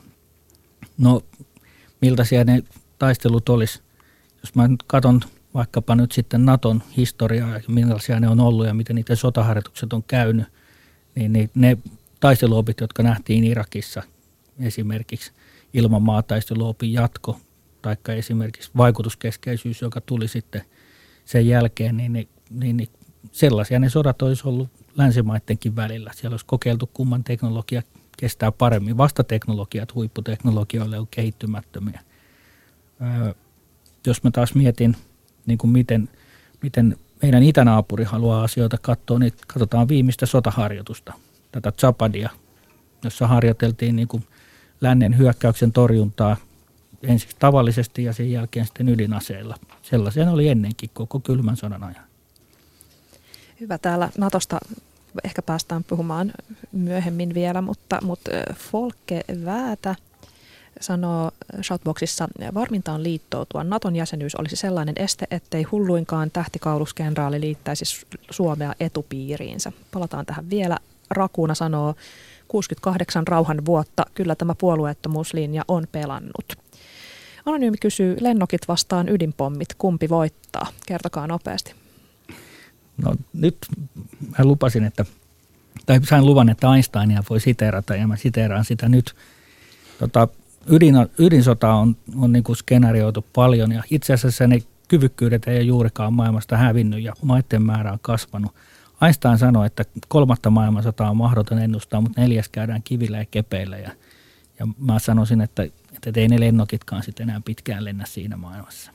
[0.98, 1.22] No
[2.00, 2.62] millaisia ne
[2.98, 3.80] taistelut olisi.
[4.42, 5.20] Jos mä nyt katson
[5.54, 10.02] vaikkapa nyt sitten Naton historiaa ja millaisia ne on ollut ja miten niiden sotaharjoitukset on
[10.02, 10.46] käynyt,
[11.14, 11.78] niin, niin ne
[12.20, 14.02] taisteluopit, jotka nähtiin Irakissa
[14.60, 15.32] esimerkiksi
[15.74, 17.40] ilman maataisteluopin jatko,
[17.82, 20.62] tai esimerkiksi vaikutuskeskeisyys, joka tuli sitten
[21.24, 22.88] sen jälkeen, niin, niin, niin, niin
[23.32, 24.68] sellaisia ne sodat olisi ollut
[25.00, 26.10] länsimaidenkin välillä.
[26.14, 27.82] Siellä olisi kokeiltu, kumman teknologia
[28.16, 28.96] kestää paremmin.
[28.96, 32.00] Vastateknologiat huipputeknologioille on kehittymättömiä.
[33.02, 33.34] Öö,
[34.06, 34.96] jos mä taas mietin,
[35.46, 36.08] niin kuin miten,
[36.62, 41.12] miten meidän itänaapuri haluaa asioita katsoa, niin katsotaan viimeistä sotaharjoitusta,
[41.52, 42.30] tätä Zapadia,
[43.04, 44.24] jossa harjoiteltiin niin kuin
[44.80, 46.36] lännen hyökkäyksen torjuntaa
[47.02, 49.56] ensiksi tavallisesti ja sen jälkeen sitten ydinaseilla.
[49.82, 52.04] Sellaisen oli ennenkin koko kylmän sodan ajan.
[53.60, 53.78] Hyvä.
[53.78, 54.58] Täällä Natosta
[55.24, 56.32] ehkä päästään puhumaan
[56.72, 59.94] myöhemmin vielä, mutta, mutta Folke Väätä
[60.80, 61.30] sanoo
[61.62, 63.64] Shoutboxissa, varmintaan liittoutua.
[63.64, 69.72] Naton jäsenyys olisi sellainen este, ettei hulluinkaan tähtikauluskenraali liittäisi Suomea etupiiriinsä.
[69.92, 70.78] Palataan tähän vielä.
[71.10, 71.94] Rakuuna sanoo,
[72.48, 76.52] 68 rauhan vuotta, kyllä tämä puolueettomuuslinja on pelannut.
[77.46, 80.66] Anonyymi kysyy, lennokit vastaan ydinpommit, kumpi voittaa?
[80.86, 81.79] Kertokaa nopeasti.
[83.04, 83.56] No nyt
[84.38, 85.04] mä lupasin, että,
[85.86, 89.14] tai sain luvan, että Einsteinia voi siteerata ja mä siteeraan sitä nyt.
[89.98, 90.28] Tota,
[90.66, 95.62] ydin, ydinsota on, on niin kuin skenaarioitu paljon ja itse asiassa ne kyvykkyydet ei ole
[95.62, 98.54] juurikaan maailmasta hävinnyt ja maiden määrä on kasvanut.
[99.02, 103.78] Einstein sanoi, että kolmatta maailmansotaa on mahdoton ennustaa, mutta neljäs käydään kivillä ja kepeillä.
[103.78, 103.90] Ja,
[104.58, 105.62] ja mä sanoisin, että,
[106.06, 108.92] että ei ne lennokitkaan sitten enää pitkään lennä siinä maailmassa.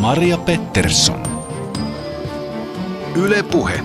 [0.00, 1.22] Maria Pettersson.
[3.14, 3.82] Yle Puhe.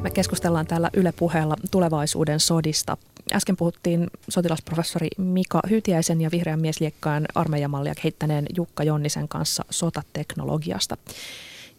[0.00, 2.96] Me keskustellaan täällä Yle Puheella tulevaisuuden sodista.
[3.32, 10.96] Äsken puhuttiin sotilasprofessori Mika Hytiäisen ja vihreän miesliekkaan armeijamallia kehittäneen Jukka Jonnisen kanssa sotateknologiasta.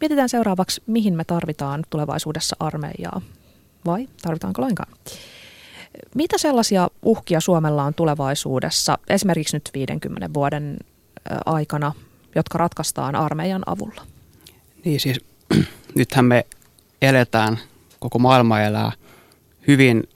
[0.02, 3.22] Mietitään seuraavaksi, mihin me tarvitaan tulevaisuudessa armeijaa
[3.86, 4.94] vai tarvitaanko lainkaan.
[6.16, 10.78] Mitä sellaisia uhkia Suomella on tulevaisuudessa, esimerkiksi nyt 50 vuoden
[11.46, 11.94] aikana,
[12.36, 14.02] jotka ratkaistaan armeijan avulla?
[14.86, 15.20] Niin siis,
[15.96, 16.46] nythän me
[17.02, 17.60] eletään,
[18.00, 18.92] koko maailma elää
[19.68, 20.10] hyvin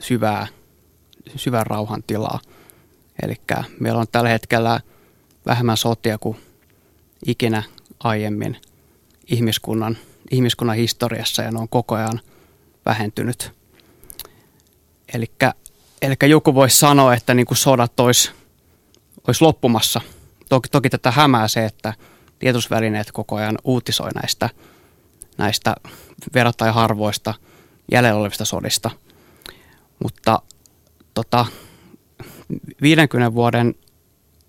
[0.00, 0.46] syvää,
[1.36, 2.40] syvän rauhan tilaa.
[3.22, 3.36] Eli
[3.80, 4.80] meillä on tällä hetkellä
[5.46, 6.36] vähemmän sotia kuin
[7.26, 7.62] ikinä
[8.00, 8.56] aiemmin
[9.26, 9.98] ihmiskunnan,
[10.30, 12.20] ihmiskunnan historiassa ja ne on koko ajan
[12.86, 13.52] vähentynyt.
[16.02, 18.30] Eli joku voisi sanoa, että niin kuin sodat olisi,
[19.26, 20.00] olisi loppumassa–
[20.52, 21.94] Toki, toki tätä hämää se, että
[22.38, 24.50] tietosvälineet koko ajan uutisoi näistä,
[25.38, 25.74] näistä
[26.34, 27.34] verrattain harvoista
[27.92, 28.90] jäljellä olevista sodista.
[30.02, 30.42] Mutta
[31.14, 31.46] tota,
[32.82, 33.74] 50 vuoden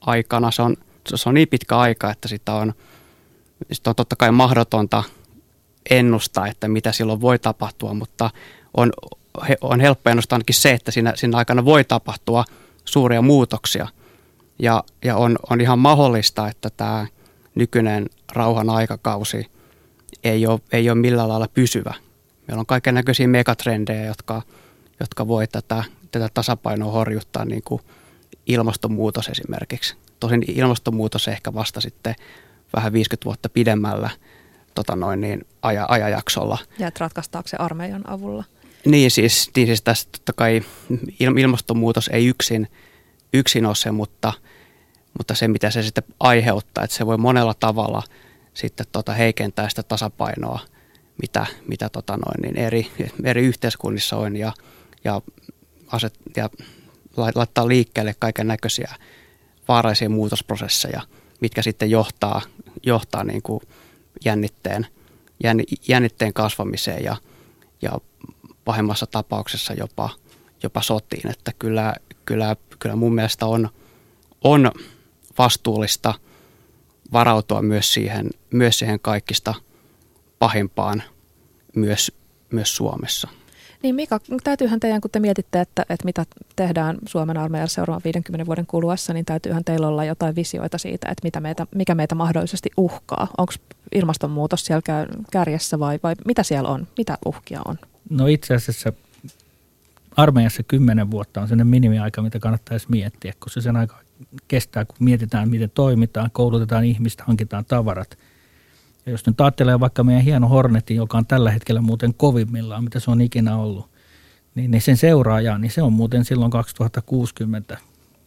[0.01, 0.75] aikana se on,
[1.15, 2.73] se on niin pitkä aika, että sitä on,
[3.71, 5.03] sitä on totta kai mahdotonta
[5.89, 8.29] ennustaa, että mitä silloin voi tapahtua, mutta
[8.73, 8.93] on,
[9.61, 12.45] on helppo ennustaa ainakin se, että siinä, siinä aikana voi tapahtua
[12.85, 13.87] suuria muutoksia–
[14.59, 17.07] ja, ja on, on ihan mahdollista, että tämä
[17.55, 19.45] nykyinen rauhan aikakausi
[20.23, 21.93] ei ole, ei ole millään lailla pysyvä.
[22.47, 24.41] Meillä on kaiken näköisiä megatrendejä, jotka,
[24.99, 27.81] jotka voi tätä, tätä tasapainoa horjuttaa, niin kuin
[28.45, 29.95] ilmastonmuutos esimerkiksi.
[30.19, 32.15] Tosin ilmastonmuutos ehkä vasta sitten
[32.75, 34.09] vähän 50 vuotta pidemmällä
[34.75, 36.57] tota noin, niin aja, ajajaksolla.
[36.79, 38.43] Ja että ratkaistaanko se armeijan avulla?
[38.85, 40.61] Niin siis, niin siis tässä totta kai
[41.17, 42.67] ilmastonmuutos ei yksin–
[43.33, 44.33] yksin ole se, mutta,
[45.17, 48.03] mutta se mitä se sitten aiheuttaa, että se voi monella tavalla
[48.53, 50.59] sitten tota heikentää sitä tasapainoa,
[51.21, 52.91] mitä, mitä tota noin, niin eri,
[53.23, 54.53] eri yhteiskunnissa on ja,
[55.03, 55.21] ja,
[55.87, 56.49] aset, ja
[57.35, 58.95] laittaa liikkeelle kaiken näköisiä
[59.67, 61.01] vaaraisia muutosprosesseja,
[61.41, 62.41] mitkä sitten johtaa,
[62.85, 63.61] johtaa niin kuin
[64.25, 64.87] jännitteen,
[65.87, 67.15] jännitteen kasvamiseen ja,
[67.81, 67.91] ja
[68.65, 70.09] pahimmassa tapauksessa jopa,
[70.63, 71.31] jopa sotiin.
[71.31, 71.93] Että kyllä,
[72.25, 73.69] kyllä, kyllä mun mielestä on,
[74.43, 74.71] on
[75.37, 76.13] vastuullista
[77.13, 79.53] varautua myös siihen, myös siihen kaikista
[80.39, 81.03] pahimpaan
[81.75, 82.11] myös,
[82.51, 83.27] myös Suomessa.
[83.83, 88.45] Niin Mika, täytyyhän teidän, kun te mietitte, että, että mitä tehdään Suomen armeijan seuraavan 50
[88.45, 92.69] vuoden kuluessa, niin täytyyhän teillä olla jotain visioita siitä, että mitä meitä, mikä meitä mahdollisesti
[92.77, 93.27] uhkaa.
[93.37, 93.53] Onko
[93.91, 94.81] ilmastonmuutos siellä
[95.31, 96.87] kärjessä vai, vai mitä siellä on?
[96.97, 97.79] Mitä uhkia on?
[98.09, 98.93] No itse asiassa
[100.17, 103.99] armeijassa kymmenen vuotta on sellainen minimiaika, mitä kannattaisi miettiä, koska se sen aika
[104.47, 108.17] kestää, kun mietitään, miten toimitaan, koulutetaan ihmistä, hankitaan tavarat.
[109.05, 112.99] Ja jos nyt ajattelee vaikka meidän hieno Hornetin, joka on tällä hetkellä muuten kovimmillaan, mitä
[112.99, 113.89] se on ikinä ollut,
[114.55, 117.77] niin, niin sen seuraaja, niin se on muuten silloin 2060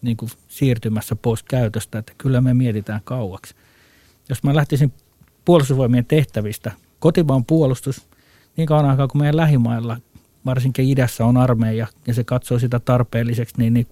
[0.03, 3.55] niin kuin siirtymässä pois käytöstä, että kyllä me mietitään kauaksi.
[4.29, 4.93] Jos mä lähtisin
[5.45, 8.09] puolustusvoimien tehtävistä, kotimaan puolustus,
[8.57, 9.97] niin kauan aikaa kuin meidän lähimailla
[10.47, 13.87] varsinkin idässä on armeija ja se katsoo sitä tarpeelliseksi, niin, niin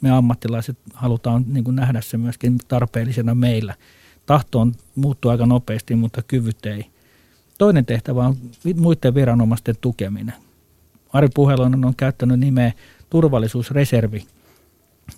[0.00, 3.74] me ammattilaiset halutaan niin kuin nähdä se myöskin tarpeellisena meillä.
[4.26, 6.86] Tahto on muuttuu aika nopeasti, mutta kyvyt ei.
[7.58, 8.36] toinen tehtävä on
[8.76, 10.34] muiden viranomaisten tukeminen.
[11.12, 12.72] Ari Puhelonen on käyttänyt nimeä
[13.10, 14.26] turvallisuusreservi,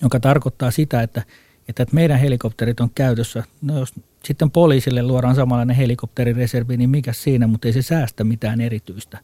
[0.03, 1.23] joka tarkoittaa sitä, että,
[1.69, 3.45] että meidän helikopterit on käytössä.
[3.63, 8.61] No jos sitten poliisille luodaan samanlainen helikopterireservi, niin mikä siinä, mutta ei se säästä mitään
[8.61, 9.19] erityistä.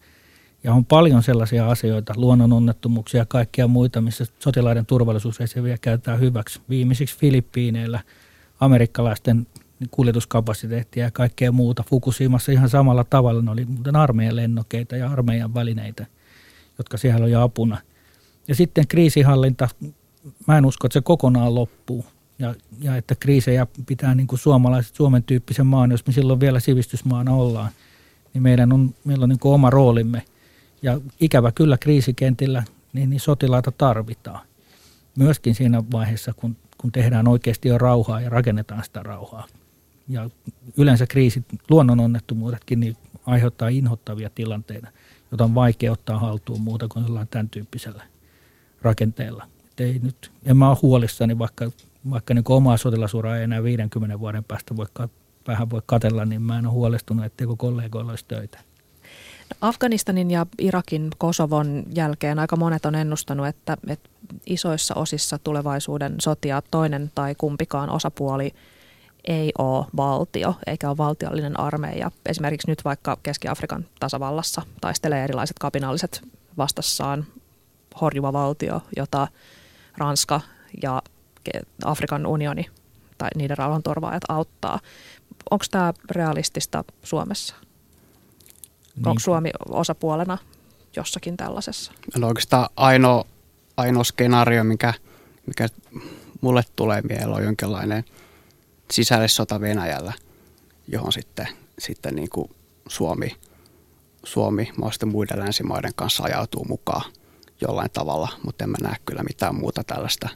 [0.64, 6.60] Ja on paljon sellaisia asioita, luonnononnettomuuksia ja kaikkia muita, missä sotilaiden turvallisuusreserviä käytetään hyväksi.
[6.68, 8.00] Viimeisiksi Filippiineillä
[8.60, 9.46] amerikkalaisten
[9.90, 11.84] kuljetuskapasiteettia ja kaikkea muuta.
[11.88, 16.06] Fukushimassa ihan samalla tavalla ne oli muuten armeijan lennokeita ja armeijan välineitä,
[16.78, 17.78] jotka siellä jo apuna.
[18.48, 19.68] Ja sitten kriisihallinta,
[20.46, 22.06] mä en usko, että se kokonaan loppuu.
[22.38, 26.60] Ja, ja että kriisejä pitää niin kuin suomalaiset, Suomen tyyppisen maan, jos me silloin vielä
[26.60, 27.70] sivistysmaana ollaan,
[28.34, 30.22] niin meidän on, meillä on niin kuin oma roolimme.
[30.82, 34.46] Ja ikävä kyllä kriisikentillä, niin, niin sotilaita tarvitaan.
[35.16, 39.46] Myöskin siinä vaiheessa, kun, kun tehdään oikeasti jo rauhaa ja rakennetaan sitä rauhaa.
[40.08, 40.30] Ja
[40.76, 44.88] yleensä kriisit, luonnononnettomuudetkin, niin aiheuttaa inhottavia tilanteita,
[45.30, 48.02] joita on vaikea ottaa haltuun muuta kuin jollain tämän tyyppisellä
[48.82, 49.48] rakenteella.
[49.72, 51.70] Et ei nyt, en mä ole huolissani, vaikka,
[52.10, 54.86] vaikka niin omaa sotilasuraa ei enää 50 vuoden päästä voi,
[55.46, 58.58] vähän voi katella, niin mä en ole huolestunut, etteikö kollegoilla olisi töitä.
[59.60, 64.08] Afganistanin ja Irakin Kosovon jälkeen aika monet on ennustanut, että, että
[64.46, 68.54] isoissa osissa tulevaisuuden sotia toinen tai kumpikaan osapuoli
[69.24, 72.10] ei ole valtio eikä ole valtiollinen armeija.
[72.26, 76.22] Esimerkiksi nyt vaikka Keski-Afrikan tasavallassa taistelee erilaiset kapinalliset
[76.58, 77.26] vastassaan
[78.00, 79.28] horjuva valtio, jota
[79.96, 80.40] Ranska
[80.82, 81.02] ja
[81.84, 82.66] Afrikan unioni
[83.18, 84.80] tai niiden rauhanturvaajat auttaa.
[85.50, 87.54] Onko tämä realistista Suomessa?
[88.98, 89.08] Niin.
[89.08, 90.38] Onko Suomi osapuolena
[90.96, 91.92] jossakin tällaisessa?
[92.16, 93.24] No oikeastaan ainoa,
[93.76, 94.94] ainoa skenaario, mikä,
[95.46, 95.68] mikä
[96.40, 98.04] mulle tulee mieleen, on jonkinlainen
[98.90, 100.12] sisällissota Venäjällä,
[100.88, 102.50] johon sitten, sitten niin kuin
[102.88, 103.36] Suomi,
[104.24, 107.12] Suomi mahdollisesti muiden länsimaiden kanssa ajautuu mukaan
[107.60, 110.28] jollain tavalla, mutta en mä näe kyllä mitään muuta tällaista,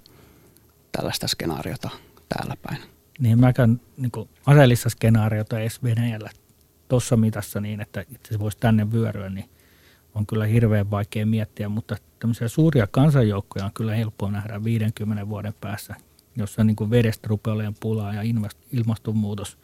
[0.92, 1.90] tällaista skenaariota
[2.28, 2.82] täällä päin.
[3.18, 4.12] Niin mäkään niin
[4.46, 6.30] aseellista skenaariota edes Venäjällä
[6.92, 9.50] tuossa mitassa niin, että se voisi tänne vyöryä, niin
[10.14, 15.54] on kyllä hirveän vaikea miettiä, mutta tämmöisiä suuria kansanjoukkoja on kyllä helppoa nähdä 50 vuoden
[15.60, 15.94] päässä,
[16.36, 18.22] jossa niin kuin vedestä rupeaa olemaan pulaa ja
[18.72, 19.58] ilmastonmuutos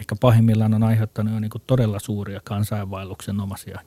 [0.00, 3.80] ehkä pahimmillaan on aiheuttanut jo niin kuin todella suuria kansainvaelluksen omaisia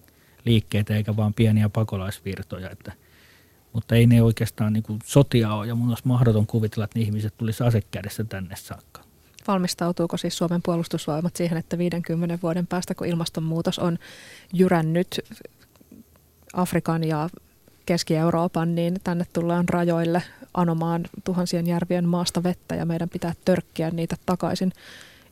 [0.45, 2.91] liikkeitä, eikä vain pieniä pakolaisvirtoja, että–
[3.73, 7.05] mutta ei ne oikeastaan niin kuin sotia ole ja mun olisi mahdoton kuvitella, että ne
[7.05, 9.06] ihmiset tulisi asekädessä tänne saakka.
[9.47, 13.97] Valmistautuuko siis Suomen puolustusvoimat siihen, että 50 vuoden päästä, kun ilmastonmuutos on
[14.53, 15.19] jyrännyt
[16.53, 17.29] Afrikan ja
[17.85, 24.15] Keski-Euroopan, niin tänne tullaan rajoille anomaan tuhansien järvien maasta vettä ja meidän pitää törkkiä niitä
[24.25, 24.71] takaisin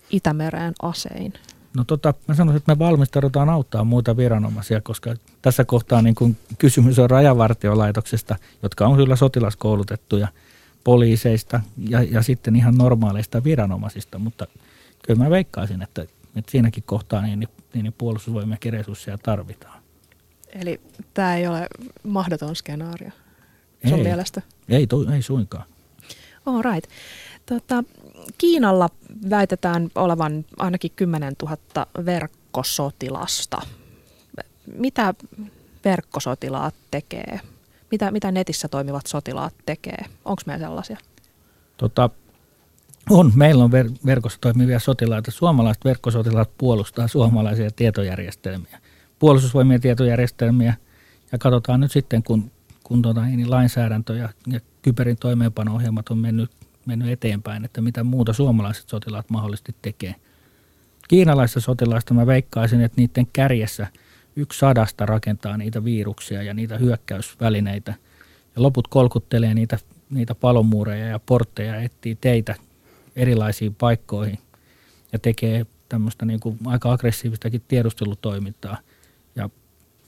[0.10, 1.34] Itämereen asein?
[1.78, 6.36] No tota, mä sanoisin, että me valmistaudutaan auttaa muita viranomaisia, koska tässä kohtaa niin kun
[6.58, 10.28] kysymys on rajavartiolaitoksesta, jotka on kyllä sotilaskoulutettuja
[10.86, 14.48] poliiseista ja, ja sitten ihan normaaleista viranomaisista, mutta
[15.06, 16.02] kyllä mä veikkaisin, että,
[16.36, 19.84] että siinäkin kohtaa niin, niin, niin puolustusvoimia resursseja tarvitaan.
[20.50, 20.82] Eli
[21.14, 21.68] tämä ei ole
[22.04, 23.10] mahdoton skenaario
[23.90, 24.42] sun ei, mielestä?
[24.70, 25.66] Ei, to, ei suinkaan.
[26.46, 26.92] All right.
[27.46, 27.84] Tota,
[28.38, 28.90] Kiinalla
[29.30, 33.62] väitetään olevan ainakin 10 000 verkkosotilasta.
[34.78, 35.14] Mitä
[35.86, 37.40] verkkosotilaat tekee?
[37.96, 40.06] Mitä, mitä netissä toimivat sotilaat tekee?
[40.26, 40.98] Onko meillä sellaisia?
[41.78, 42.10] Tota,
[43.10, 43.32] on.
[43.36, 45.32] Meillä on ver- verkossa toimivia sotilaita.
[45.32, 48.80] Suomalaiset verkkosotilaat puolustaa suomalaisia tietojärjestelmiä,
[49.20, 50.74] puolustusvoimien tietojärjestelmiä.
[51.32, 52.52] Ja katsotaan nyt sitten, kun,
[52.84, 56.52] kun tota, niin lainsäädäntö ja, ja kyberin toimeenpano-ohjelmat on mennyt
[56.86, 60.16] mennyt eteenpäin, että mitä muuta suomalaiset sotilaat mahdollisesti tekee.
[61.08, 63.88] Kiinalaisista sotilaista mä veikkaisin, että niiden kärjessä
[64.36, 67.94] yksi sadasta rakentaa niitä viruksia ja niitä hyökkäysvälineitä.
[68.56, 69.78] Ja loput kolkuttelee niitä,
[70.10, 72.56] niitä palomuureja ja portteja, etsii teitä
[73.16, 74.40] erilaisiin paikkoihin
[75.14, 78.78] ja tekee tämmöistä niin kuin aika aggressiivistakin tiedustelutoimintaa.
[79.36, 79.50] Ja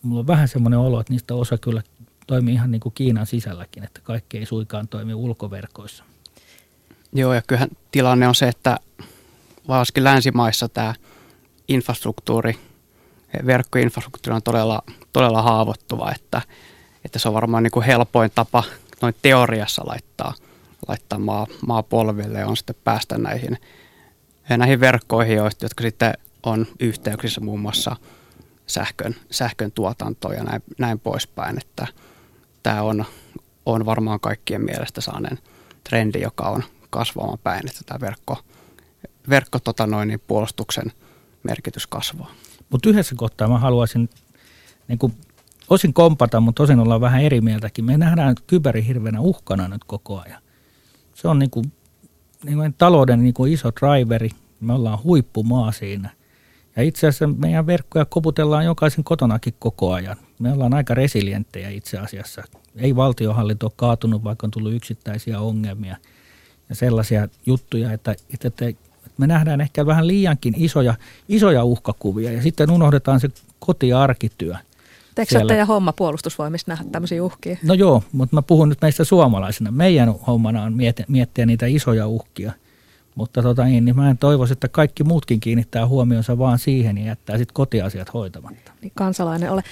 [0.02, 1.84] mulla on vähän semmoinen olo, että niistä osa kyllä
[2.28, 6.04] toimii ihan niin kuin Kiinan sisälläkin, että kaikki ei suikaan toimi ulkoverkoissa.
[7.14, 8.78] Joo, ja kyllähän tilanne on se, että
[9.68, 10.94] varsinkin länsimaissa tämä
[11.68, 12.58] infrastruktuuri,
[13.46, 16.42] verkkoinfrastruktuuri on todella, todella haavoittuva, että,
[17.06, 18.64] että se on varmaan niin kuin helpoin tapa
[19.02, 20.34] noin teoriassa laittaa,
[20.88, 23.58] laittaa maa, maa polville ja on sitten päästä näihin,
[24.50, 26.14] näihin verkkoihin, jotka sitten
[26.44, 27.96] on yhteyksissä muun muassa
[28.68, 31.88] sähkön, sähkön tuotantoon ja näin, näin poispäin, että
[32.64, 33.06] tämä on,
[33.66, 35.40] on varmaan kaikkien mielestä saaneen
[35.90, 38.38] trendi, joka on kasvamaan päin, että tämä verkko,
[39.30, 40.92] verkko tota noin, niin puolustuksen
[41.44, 42.32] merkitys kasvaa.
[42.70, 44.10] Mutta yhdessä kohtaa mä haluaisin
[44.88, 45.14] niin kuin,
[45.70, 47.86] osin kompata, mutta osin olla vähän eri mieltäkin.
[47.86, 50.42] Me nähdään kyberi hirveänä uhkana nyt koko ajan.
[51.14, 51.72] Se on niin kuin,
[52.44, 54.30] niin kuin talouden niin kuin iso driveri.
[54.60, 56.10] Me ollaan huippumaa siinä.
[56.76, 60.18] Ja itse asiassa meidän verkkoja koputellaan jokaisen kotonakin koko ajan.
[60.40, 62.44] Me ollaan aika resilienttejä itse asiassa.
[62.76, 65.98] Ei valtiohallinto ole kaatunut, vaikka on tullut yksittäisiä ongelmia
[66.70, 68.66] ja sellaisia juttuja, että, että
[69.18, 70.94] me nähdään ehkä vähän liiankin isoja,
[71.30, 74.56] isoja uhkakuvia ja sitten unohdetaan se kotiarkityö.
[75.18, 77.58] Eikö se teidän homma puolustusvoimissa nähdä tämmöisiä uhkia?
[77.64, 79.72] No joo, mutta mä puhun nyt meistä suomalaisina.
[79.72, 82.52] Meidän hommana on miettiä, miettiä niitä isoja uhkia.
[83.16, 87.06] Mutta tota niin, niin mä en toivoisi, että kaikki muutkin kiinnittää huomionsa vaan siihen ja
[87.06, 88.72] jättää sitten kotiasiat hoitamatta.
[88.82, 89.64] Niin kansalainen ole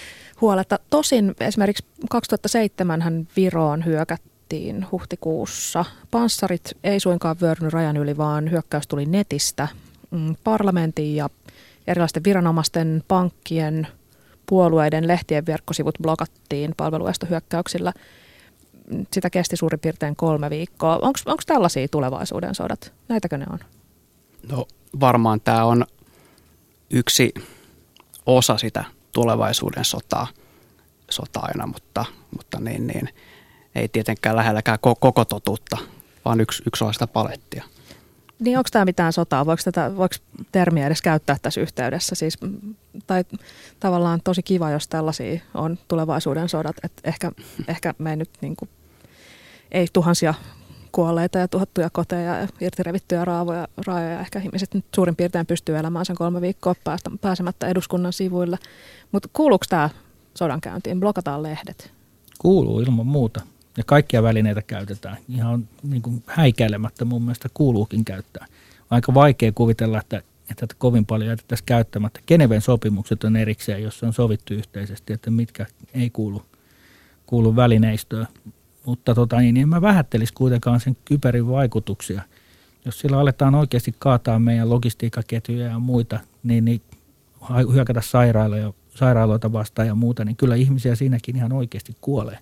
[0.42, 0.80] huoletta.
[0.90, 4.35] Tosin esimerkiksi 2007 hän Viroon hyökättiin
[4.92, 5.86] huhtikuussa.
[6.12, 9.68] Panssarit ei suinkaan vyörynyt rajan yli, vaan hyökkäys tuli netistä.
[10.12, 11.30] Mm, parlamentin ja
[11.88, 13.88] erilaisten viranomaisten, pankkien,
[14.46, 17.94] puolueiden, lehtien verkkosivut blokattiin palveluestohyökkäyksillä.
[19.14, 21.00] Sitä kesti suurin piirtein kolme viikkoa.
[21.02, 22.94] Onko tällaisia tulevaisuuden sodat?
[23.08, 23.60] Näitäkö ne on?
[24.50, 24.68] No
[25.00, 25.86] varmaan tämä on
[26.90, 27.34] yksi
[28.26, 30.28] osa sitä tulevaisuuden sotaa,
[31.10, 32.06] sota aina, mutta,
[32.38, 33.10] mutta niin, niin,
[33.76, 35.78] ei tietenkään lähelläkään koko totuutta,
[36.26, 37.64] vaan yksi, yksi osa sitä palettia.
[38.40, 39.46] Niin onko tämä mitään sotaa?
[39.46, 40.16] Voiko, tätä, voiko
[40.52, 42.16] termiä edes käyttää tässä yhteydessä?
[42.16, 42.38] Siis,
[43.08, 43.24] tai
[43.80, 46.76] tavallaan tosi kiva, jos tällaisia on tulevaisuuden sodat.
[46.84, 47.32] Et ehkä,
[47.68, 48.70] ehkä me ei nyt niin kuin,
[49.72, 50.34] ei tuhansia
[50.92, 54.20] kuolleita ja tuhattuja koteja ja irtirevittyjä raavoja, raajoja.
[54.20, 58.58] Ehkä ihmiset nyt suurin piirtein pystyy elämään sen kolme viikkoa päästä, pääsemättä eduskunnan sivuille.
[59.12, 59.90] Mutta kuuluuko tämä
[60.38, 61.00] sodankäyntiin?
[61.00, 61.92] Blokataan lehdet?
[62.40, 63.42] Kuuluu ilman muuta.
[63.78, 65.18] Ja kaikkia välineitä käytetään.
[65.30, 68.46] Ihan niin kuin häikäilemättä mun mielestä kuuluukin käyttää.
[68.90, 72.20] Aika vaikea kuvitella, että, että kovin paljon jätettäisiin käyttämättä.
[72.28, 76.46] Geneven sopimukset on erikseen, jossa on sovittu yhteisesti, että mitkä ei kuulu,
[77.26, 78.28] kuulu välineistöön.
[78.86, 82.22] Mutta tota, niin, en mä vähättelisi kuitenkaan sen kyberin vaikutuksia.
[82.86, 86.82] Jos sillä aletaan oikeasti kaataa meidän logistiikkaketjuja ja muita, niin, niin
[87.74, 92.40] hyökätä sairaaloja, sairaaloita vastaan ja muuta, niin kyllä ihmisiä siinäkin ihan oikeasti kuolee.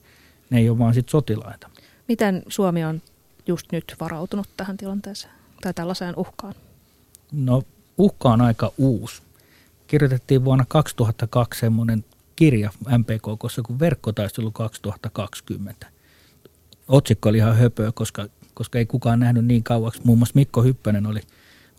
[0.54, 1.70] Ne ei ole vaan sit sotilaita.
[2.08, 3.02] Miten Suomi on
[3.48, 6.54] just nyt varautunut tähän tilanteeseen tai tällaiseen uhkaan?
[7.32, 7.64] No
[7.98, 9.22] uhka on aika uusi.
[9.88, 15.94] Kirjoitettiin vuonna 2002 semmoinen kirja MPKKssa kuin Verkkotaistelu 2020
[16.88, 20.02] otsikko oli ihan höpöä, koska, koska ei kukaan nähnyt niin kauaksi.
[20.04, 21.22] Muun muassa Mikko Hyppönen oli,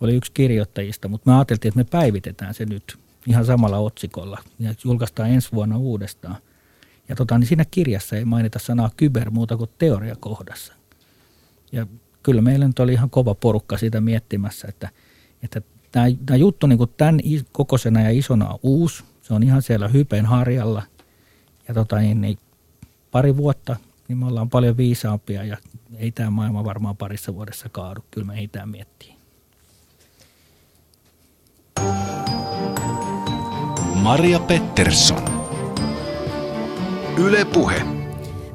[0.01, 4.75] oli yksi kirjoittajista, mutta me ajateltiin, että me päivitetään se nyt ihan samalla otsikolla ja
[4.85, 6.37] julkaistaan ensi vuonna uudestaan.
[7.09, 10.73] Ja tota, niin siinä kirjassa ei mainita sanaa kyber muuta kuin teoriakohdassa.
[11.73, 11.87] Ja
[12.23, 14.88] kyllä meillä nyt oli ihan kova porukka siitä miettimässä, että,
[15.43, 15.62] että
[15.93, 17.21] tämä, tämä juttu niin kuin tämän
[17.53, 19.05] kokoisena ja isona on uusi.
[19.23, 20.83] Se on ihan siellä hypeen harjalla.
[21.69, 22.38] Ja tota, niin, niin
[23.11, 23.77] pari vuotta
[24.09, 25.57] niin me ollaan paljon viisaampia ja
[25.97, 28.05] ei tämä maailma varmaan parissa vuodessa kaadu.
[28.11, 29.14] Kyllä me ei tämä miettiä.
[33.95, 35.24] Maria Pettersson.
[37.18, 37.83] Yle Puhe.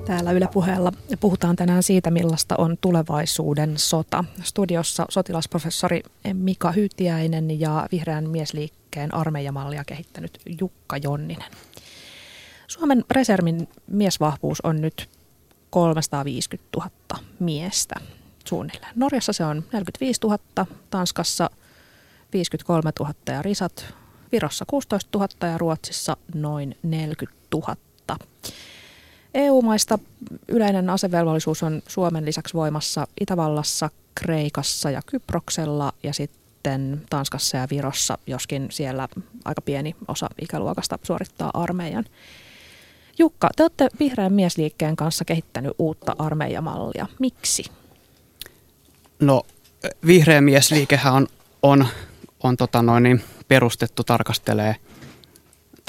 [0.05, 4.23] Täällä Yle Puheella puhutaan tänään siitä, millaista on tulevaisuuden sota.
[4.43, 11.51] Studiossa sotilasprofessori Mika Hyytiäinen ja vihreän miesliikkeen armeijamallia kehittänyt Jukka Jonninen.
[12.67, 15.09] Suomen reservin miesvahvuus on nyt
[15.69, 16.91] 350 000
[17.39, 17.95] miestä
[18.45, 18.93] suunnilleen.
[18.95, 20.39] Norjassa se on 45 000,
[20.89, 21.49] Tanskassa
[22.33, 23.85] 53 000 ja risat,
[24.31, 27.75] Virossa 16 000 ja Ruotsissa noin 40 000.
[29.33, 29.99] EU-maista
[30.47, 38.17] yleinen asevelvollisuus on Suomen lisäksi voimassa Itävallassa, Kreikassa ja Kyproksella ja sitten Tanskassa ja Virossa,
[38.27, 39.07] joskin siellä
[39.45, 42.05] aika pieni osa ikäluokasta suorittaa armeijan.
[43.19, 47.07] Jukka, te olette vihreän miesliikkeen kanssa kehittänyt uutta armeijamallia.
[47.19, 47.63] Miksi?
[49.19, 49.43] No,
[50.05, 51.27] vihreä miesliikehän on,
[51.63, 51.87] on,
[52.43, 54.75] on tota noin, niin perustettu tarkastelee,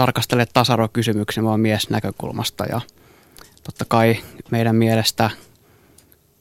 [0.01, 2.81] tarkastelee tasa-arvokysymyksiä vaan mies näkökulmasta ja
[3.63, 4.17] totta kai
[4.51, 5.31] meidän mielestä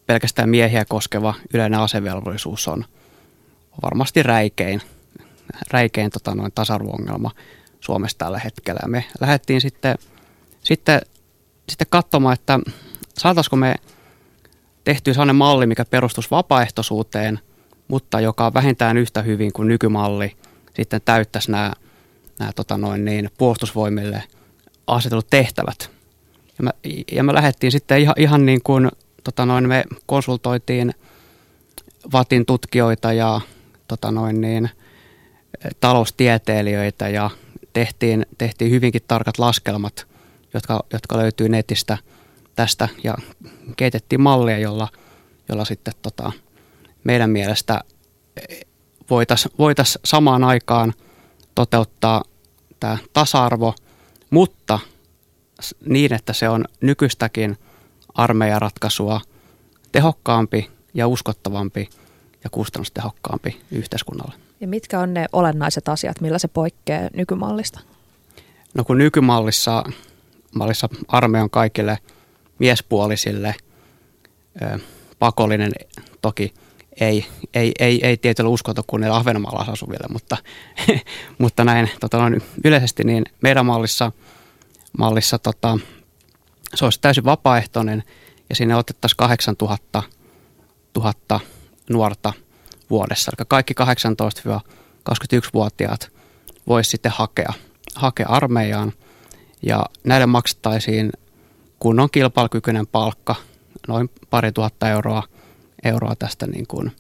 [0.05, 2.85] pelkästään miehiä koskeva yleinen asevelvollisuus on
[3.83, 4.81] varmasti räikein,
[5.71, 7.31] räikein tota noin, tasa-arvo-ongelma
[7.79, 8.79] Suomessa tällä hetkellä.
[8.87, 9.97] Me lähdettiin sitten
[10.63, 11.01] sitten,
[11.69, 12.59] sitten katsomaan, että
[13.17, 13.75] saataisiko me
[14.83, 17.39] tehtyä sellainen malli, mikä perustus vapaaehtoisuuteen,
[17.87, 20.35] mutta joka vähintään yhtä hyvin kuin nykymalli,
[20.75, 21.73] sitten täyttäisi nämä,
[22.39, 24.23] nämä tota noin niin, puolustusvoimille
[24.87, 25.89] asetellut tehtävät.
[26.57, 26.71] Ja me,
[27.11, 28.89] ja me lähdettiin sitten ihan, ihan niin kuin
[29.23, 30.93] tota noin, me konsultoitiin
[32.13, 33.41] VATin tutkijoita ja
[33.87, 34.69] tota noin niin,
[35.79, 37.29] taloustieteilijöitä ja
[37.73, 40.07] tehtiin, tehtiin hyvinkin tarkat laskelmat,
[40.53, 41.97] jotka, jotka löytyy netistä
[42.55, 43.15] tästä ja
[43.77, 44.87] keitettiin mallia, jolla,
[45.49, 46.31] jolla sitten tota,
[47.03, 47.81] meidän mielestä
[49.09, 50.93] voitaisiin voitais samaan aikaan
[51.59, 52.23] toteuttaa
[52.79, 53.73] tämä tasa-arvo,
[54.29, 54.79] mutta
[55.85, 57.57] niin, että se on nykyistäkin
[58.13, 59.21] armeijaratkaisua
[59.91, 61.89] tehokkaampi ja uskottavampi
[62.43, 64.33] ja kustannustehokkaampi yhteiskunnalle.
[64.61, 67.79] Ja mitkä on ne olennaiset asiat, millä se poikkeaa nykymallista?
[68.73, 69.83] No kun nykymallissa
[70.55, 71.97] mallissa armeija on kaikille
[72.59, 73.55] miespuolisille
[74.61, 74.79] ö,
[75.19, 75.71] pakollinen,
[76.21, 76.53] toki
[76.99, 80.37] ei, ei, ei, ei tietyllä uskontokunnilla Ahvenanmaalla asuville, mutta,
[81.37, 84.11] mutta näin tota, noin yleisesti niin meidän mallissa,
[84.97, 85.79] mallissa tota,
[86.75, 88.03] se olisi täysin vapaaehtoinen
[88.49, 90.03] ja sinne otettaisiin 8000
[90.97, 91.13] 000
[91.89, 92.33] nuorta
[92.89, 93.31] vuodessa.
[93.37, 96.11] Eli kaikki 18-21-vuotiaat
[96.67, 97.53] voisi sitten hakea,
[97.95, 98.93] hakea armeijaan
[99.61, 101.11] ja näille maksettaisiin
[101.79, 103.35] kunnon kilpailukykyinen palkka,
[103.87, 105.23] noin pari tuhatta euroa,
[105.83, 106.91] euroa tästä niin kuin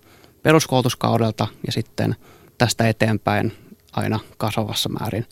[0.43, 2.15] peruskoulutuskaudelta ja sitten
[2.57, 3.53] tästä eteenpäin
[3.91, 5.25] aina kasvavassa määrin,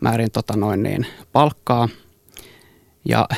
[0.00, 1.88] määrin tota noin niin, palkkaa.
[3.04, 3.28] Ja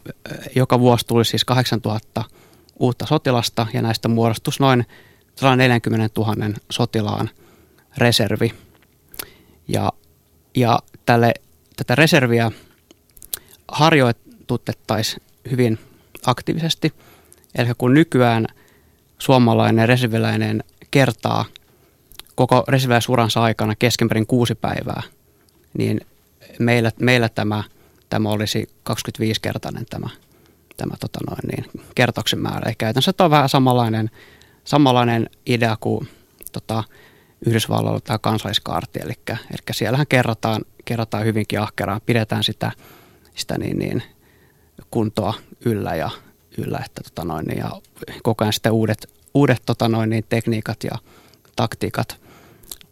[0.56, 2.24] joka vuosi tuli siis 8000
[2.78, 4.86] uutta sotilasta ja näistä muodostus noin
[5.36, 6.34] 140 000
[6.70, 7.30] sotilaan
[7.98, 8.52] reservi.
[9.68, 9.92] Ja,
[10.56, 11.34] ja tälle,
[11.76, 12.52] tätä reserviä
[13.68, 15.78] harjoitutettaisiin hyvin
[16.26, 16.92] aktiivisesti.
[17.54, 18.46] Eli kun nykyään
[19.18, 21.44] suomalainen reserviläinen kertaa
[22.34, 25.02] koko reserviläisuransa aikana keskimäärin kuusi päivää,
[25.78, 26.00] niin
[26.58, 27.64] meillä, meillä tämä,
[28.10, 30.08] tämä olisi 25-kertainen tämä,
[30.76, 32.66] tämä tota noin niin, kertoksen määrä.
[32.66, 34.10] Eli käytännössä tämä on vähän samanlainen,
[34.64, 36.08] samanlainen idea kuin
[36.52, 36.84] tota,
[37.46, 42.72] Yhdysvalloilla tämä kansalliskaarti, eli, eli siellähän kerrotaan, kerrotaan hyvinkin ahkeraan, pidetään sitä,
[43.34, 44.02] sitä niin, niin,
[44.90, 46.10] kuntoa yllä ja,
[46.58, 47.70] yllä, että tota noin, niin, ja
[48.22, 50.98] koko ajan sitten uudet, uudet tota noin, niin, tekniikat ja
[51.56, 52.20] taktiikat,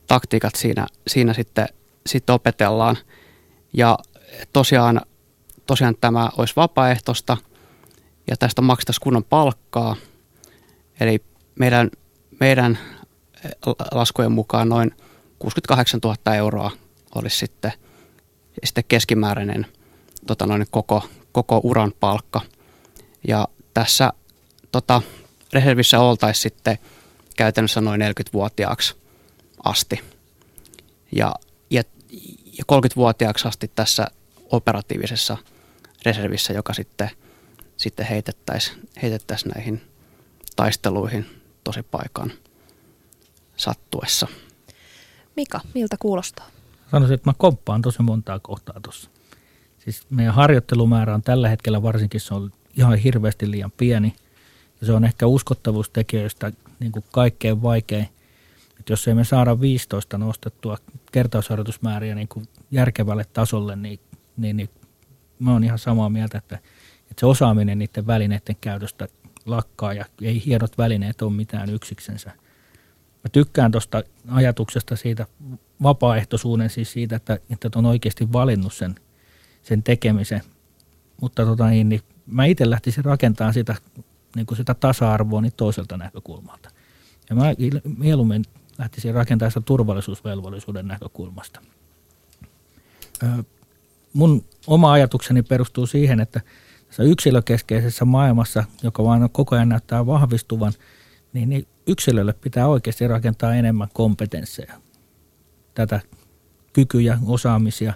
[0.06, 1.68] taktiikat siinä, siinä sitten,
[2.06, 2.96] sitten opetellaan.
[3.72, 3.98] Ja
[4.52, 5.00] tosiaan,
[5.66, 7.36] tosiaan tämä olisi vapaaehtoista
[8.30, 9.96] ja tästä maksettaisiin kunnon palkkaa.
[11.00, 11.22] Eli
[11.58, 11.90] meidän,
[12.40, 12.78] meidän
[13.92, 14.94] laskujen mukaan noin
[15.38, 16.70] 68 000 euroa
[17.14, 17.72] olisi sitten,
[18.64, 19.66] sitten keskimääräinen
[20.26, 21.02] tota noin, koko,
[21.32, 22.40] koko uran palkka.
[23.28, 24.12] Ja tässä
[24.72, 25.02] tota,
[25.52, 26.78] reservissä oltaisiin sitten
[27.36, 28.96] käytännössä noin 40-vuotiaaksi
[29.64, 30.00] asti.
[31.12, 31.34] Ja,
[31.70, 31.82] ja,
[32.58, 34.06] ja 30-vuotiaaksi asti tässä
[34.50, 35.36] operatiivisessa
[36.06, 37.10] reservissä, joka sitten,
[37.76, 39.82] sitten heitettäisiin heitettäisi näihin
[40.56, 41.26] taisteluihin
[41.64, 42.32] tosi paikan
[43.56, 44.28] sattuessa.
[45.36, 46.46] Mika, miltä kuulostaa?
[46.90, 49.10] Sanoisin, että mä komppaan tosi montaa kohtaa tuossa.
[49.78, 54.14] Siis meidän harjoittelumäärä on tällä hetkellä varsinkin se on ihan hirveästi liian pieni.
[54.80, 58.08] Ja se on ehkä uskottavuustekijöistä niin kuin kaikkein vaikein.
[58.78, 60.78] Että jos ei me saada 15 nostettua
[61.12, 64.00] kertausharjoitusmääriä niin kuin järkevälle tasolle, niin,
[64.36, 64.70] niin, niin
[65.38, 66.54] mä oon ihan samaa mieltä, että,
[67.00, 69.08] että se osaaminen niiden välineiden käytöstä
[69.46, 72.30] lakkaa ja ei hienot välineet ole mitään yksiksensä.
[73.24, 75.26] Mä tykkään tuosta ajatuksesta siitä
[75.82, 78.94] vapaaehtoisuuden, siis siitä, että, että on oikeasti valinnut sen,
[79.62, 80.42] sen tekemisen.
[81.20, 83.74] Mutta tota, niin, niin mä itse lähtisin rakentamaan sitä,
[84.36, 86.70] niin kuin sitä tasa-arvoa niin toiselta näkökulmalta.
[87.30, 87.44] Ja mä
[87.98, 88.44] mieluummin
[88.78, 91.60] lähtisin rakentamaan sitä turvallisuusvelvollisuuden näkökulmasta.
[94.12, 96.40] Mun oma ajatukseni perustuu siihen, että
[96.86, 100.72] tässä yksilökeskeisessä maailmassa, joka vaan koko ajan näyttää vahvistuvan,
[101.32, 104.74] niin, niin yksilölle pitää oikeasti rakentaa enemmän kompetensseja.
[105.74, 106.00] Tätä
[106.72, 107.94] kykyjä, osaamisia,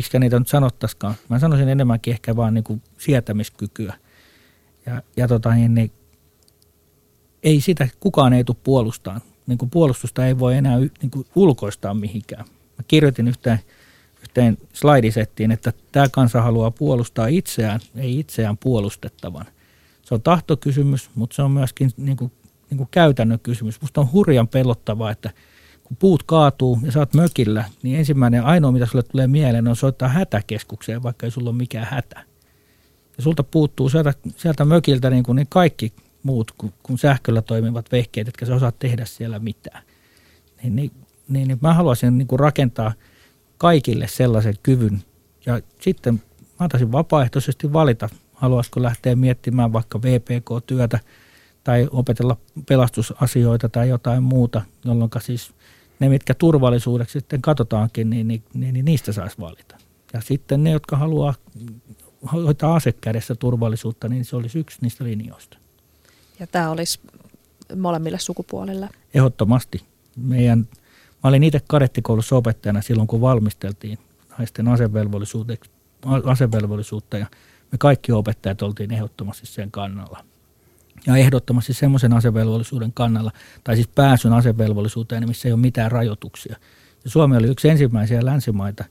[0.00, 1.14] miksi niitä nyt sanottaisikaan.
[1.28, 3.94] Mä sanoisin enemmänkin ehkä vaan niin kuin sietämiskykyä.
[4.86, 5.92] Ja, ja tota, niin, niin,
[7.42, 9.20] ei sitä, kukaan ei tule puolustaan.
[9.46, 12.44] Niin kuin puolustusta ei voi enää niin kuin ulkoistaa mihinkään.
[12.78, 13.60] Mä kirjoitin yhteen
[14.22, 19.46] yhteen slaidisettiin, että tämä kansa haluaa puolustaa itseään, ei itseään puolustettavan.
[20.02, 22.32] Se on tahtokysymys, mutta se on myöskin niin kuin,
[22.70, 23.80] niin kuin käytännön kysymys.
[23.80, 25.30] Musta on hurjan pelottavaa, että
[25.90, 30.08] kun puut kaatuu ja oot mökillä, niin ensimmäinen ainoa, mitä sulle tulee mieleen, on soittaa
[30.08, 32.22] hätäkeskukseen, vaikka ei sulla ole mikään hätä.
[33.16, 37.92] Ja sulta puuttuu sieltä, sieltä mökiltä niin kuin niin kaikki muut kuin, kuin sähköllä toimivat
[37.92, 39.82] vehkeet, etkä sä osaat tehdä siellä mitään.
[40.62, 40.90] Niin, niin,
[41.28, 42.92] niin, niin mä haluaisin niin kuin rakentaa–
[43.60, 45.02] kaikille sellaisen kyvyn.
[45.46, 46.20] Ja sitten mä
[46.58, 50.98] antaisin vapaaehtoisesti valita, haluaisiko lähteä miettimään vaikka VPK-työtä
[51.64, 52.36] tai opetella
[52.68, 55.52] pelastusasioita tai jotain muuta, jolloin siis
[56.00, 59.76] ne, mitkä turvallisuudeksi sitten katsotaankin, niin, niin, niin, niin niistä saisi valita.
[60.12, 61.34] Ja sitten ne, jotka haluaa
[62.32, 65.58] hoitaa asekädessä turvallisuutta, niin se olisi yksi niistä linjoista.
[66.38, 67.00] Ja tämä olisi
[67.76, 68.88] molemmille sukupuolille?
[69.14, 69.82] Ehdottomasti.
[70.16, 70.58] Meidän,
[71.24, 73.98] mä olin itse kadettikoulussa opettajana silloin, kun valmisteltiin
[74.38, 74.68] naisten
[76.26, 77.26] asevelvollisuutta ja
[77.72, 80.24] me kaikki opettajat oltiin ehdottomasti sen kannalla.
[81.06, 83.32] Ja ehdottomasti semmoisen asevelvollisuuden kannalla,
[83.64, 86.56] tai siis pääsyn asevelvollisuuteen, missä ei ole mitään rajoituksia.
[87.04, 88.84] Ja Suomi oli yksi ensimmäisiä länsimaita,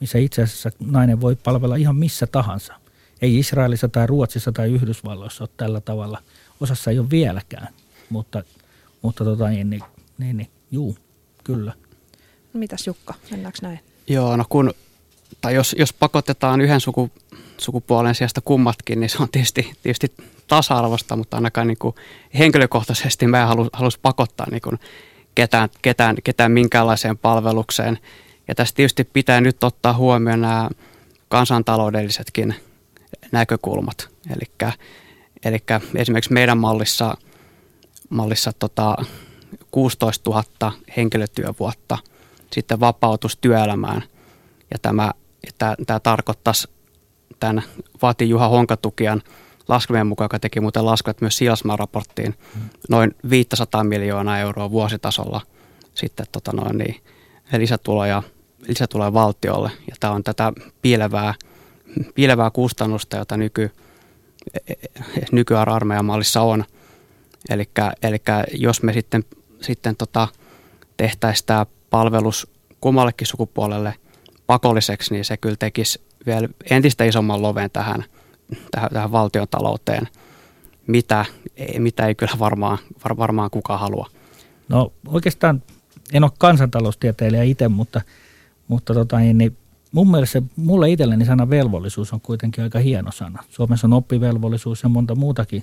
[0.00, 2.74] missä itse asiassa nainen voi palvella ihan missä tahansa.
[3.22, 6.22] Ei Israelissa tai Ruotsissa tai Yhdysvalloissa ole tällä tavalla.
[6.60, 7.68] Osassa ei ole vieläkään,
[8.10, 8.42] mutta,
[9.02, 9.82] mutta tota, niin, niin,
[10.18, 10.98] niin, niin, juu,
[11.44, 11.72] kyllä.
[12.52, 13.80] Mitäs Jukka, mennäänkö näin?
[14.06, 14.74] Joo, no kun,
[15.40, 17.10] tai jos, jos pakotetaan yhden suku,
[17.58, 20.14] sukupuolen sijasta kummatkin, niin se on tietysti, tietysti
[20.46, 21.94] tasa-arvosta, mutta ainakaan niin kuin
[22.38, 24.78] henkilökohtaisesti mä en halus, halus pakottaa niin kuin
[25.34, 27.98] ketään, ketään, ketään minkäänlaiseen palvelukseen.
[28.48, 30.70] Ja tässä tietysti pitää nyt ottaa huomioon nämä
[31.28, 32.54] kansantaloudellisetkin
[33.32, 34.08] näkökulmat.
[35.44, 35.62] Eli
[35.94, 37.16] esimerkiksi meidän mallissa,
[38.10, 38.96] mallissa tota
[39.70, 41.98] 16 000 henkilötyövuotta
[42.52, 44.02] sitten vapautus työelämään.
[44.72, 45.12] Ja tämä,
[45.58, 46.68] tämä, tämä tarkoittaisi
[47.44, 47.62] tämän
[48.02, 49.22] Vati Juha Honkatukian
[49.68, 52.34] laskelmien mukaan, joka teki muuten laskelmat myös Silasmaan raporttiin,
[52.90, 55.40] noin 500 miljoonaa euroa vuositasolla
[55.94, 56.96] sitten tota noin, niin,
[57.58, 58.22] lisätuloja,
[58.68, 59.70] lisätuloja valtiolle.
[59.90, 61.34] Ja tämä on tätä piilevää,
[62.14, 63.70] piilevää kustannusta, jota nyky,
[65.32, 66.64] nykyarmeijan mallissa on.
[67.50, 68.22] Eli
[68.52, 69.24] jos me sitten,
[69.60, 70.28] sitten tota,
[70.96, 73.94] tehtäisiin tämä palvelus kummallekin sukupuolelle
[74.46, 78.04] pakolliseksi, niin se kyllä tekisi vielä entistä isomman loven tähän,
[78.70, 80.08] tähän, tähän valtion talouteen,
[80.86, 81.24] mitä,
[81.78, 84.08] mitä ei kyllä varmaan, var, varmaan kukaan halua.
[84.68, 85.62] No oikeastaan
[86.12, 88.00] en ole kansantaloustieteilijä itse, mutta,
[88.68, 89.56] mutta tota, niin, niin
[89.92, 93.44] mun mielestä mulle itselleni sana velvollisuus on kuitenkin aika hieno sana.
[93.48, 95.62] Suomessa on oppivelvollisuus ja monta muutakin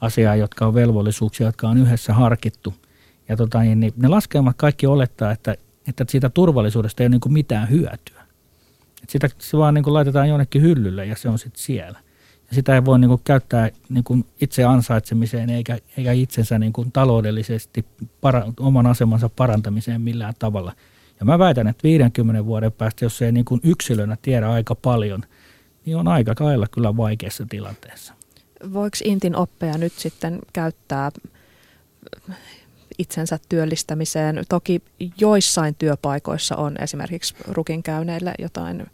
[0.00, 2.74] asiaa, jotka on velvollisuuksia, jotka on yhdessä harkittu.
[3.28, 5.56] Ja tota, niin, niin ne laskelmat kaikki olettaa, että,
[5.88, 8.19] että siitä turvallisuudesta ei ole niin mitään hyötyä.
[9.02, 11.98] Et sitä se vaan niin kuin laitetaan jonnekin hyllylle ja se on sitten siellä.
[12.50, 16.72] Ja sitä ei voi niin kuin käyttää niin kuin itse ansaitsemiseen eikä, eikä itsensä niin
[16.72, 17.86] kuin taloudellisesti
[18.20, 20.72] para, oman asemansa parantamiseen millään tavalla.
[21.20, 25.22] Ja mä väitän, että 50 vuoden päästä, jos ei niin kuin yksilönä tiedä aika paljon,
[25.86, 28.14] niin on aika lailla kyllä vaikeassa tilanteessa.
[28.72, 31.10] Voiko Intin oppeja nyt sitten käyttää
[33.00, 34.44] itsensä työllistämiseen.
[34.48, 34.82] Toki
[35.18, 38.86] joissain työpaikoissa on esimerkiksi rukin käyneille jotain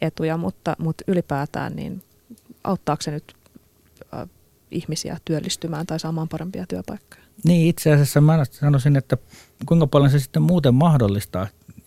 [0.00, 2.02] etuja, mutta, mutta ylipäätään niin
[2.64, 3.34] auttaako se nyt
[4.14, 4.28] äh,
[4.70, 7.22] ihmisiä työllistymään tai saamaan parempia työpaikkoja?
[7.44, 9.16] Niin, itse asiassa mä sanoisin, että
[9.66, 11.46] kuinka paljon se sitten muuten mahdollistaa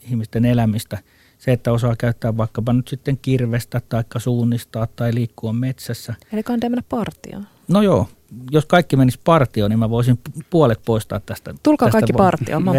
[0.09, 0.97] ihmisten elämistä.
[1.38, 6.13] Se, että osaa käyttää vaikkapa nyt sitten kirvestä tai suunnistaa tai liikkua metsässä.
[6.34, 7.47] Eli kannattaa mennä partioon.
[7.68, 8.07] No joo,
[8.51, 12.72] jos kaikki menisi partioon, niin mä voisin puolet poistaa tästä Tulkaa tästä kaikki partioon, mä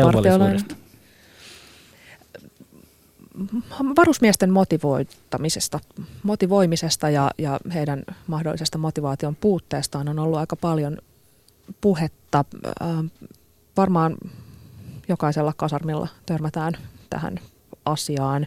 [3.97, 5.81] Varusmiesten motivoittamisesta,
[6.23, 10.99] motivoimisesta ja, ja heidän mahdollisesta motivaation puutteestaan on ollut aika paljon
[11.81, 12.45] puhetta.
[13.77, 14.17] Varmaan
[15.09, 16.73] jokaisella kasarmilla törmätään
[17.11, 17.41] tähän
[17.85, 18.47] asiaan.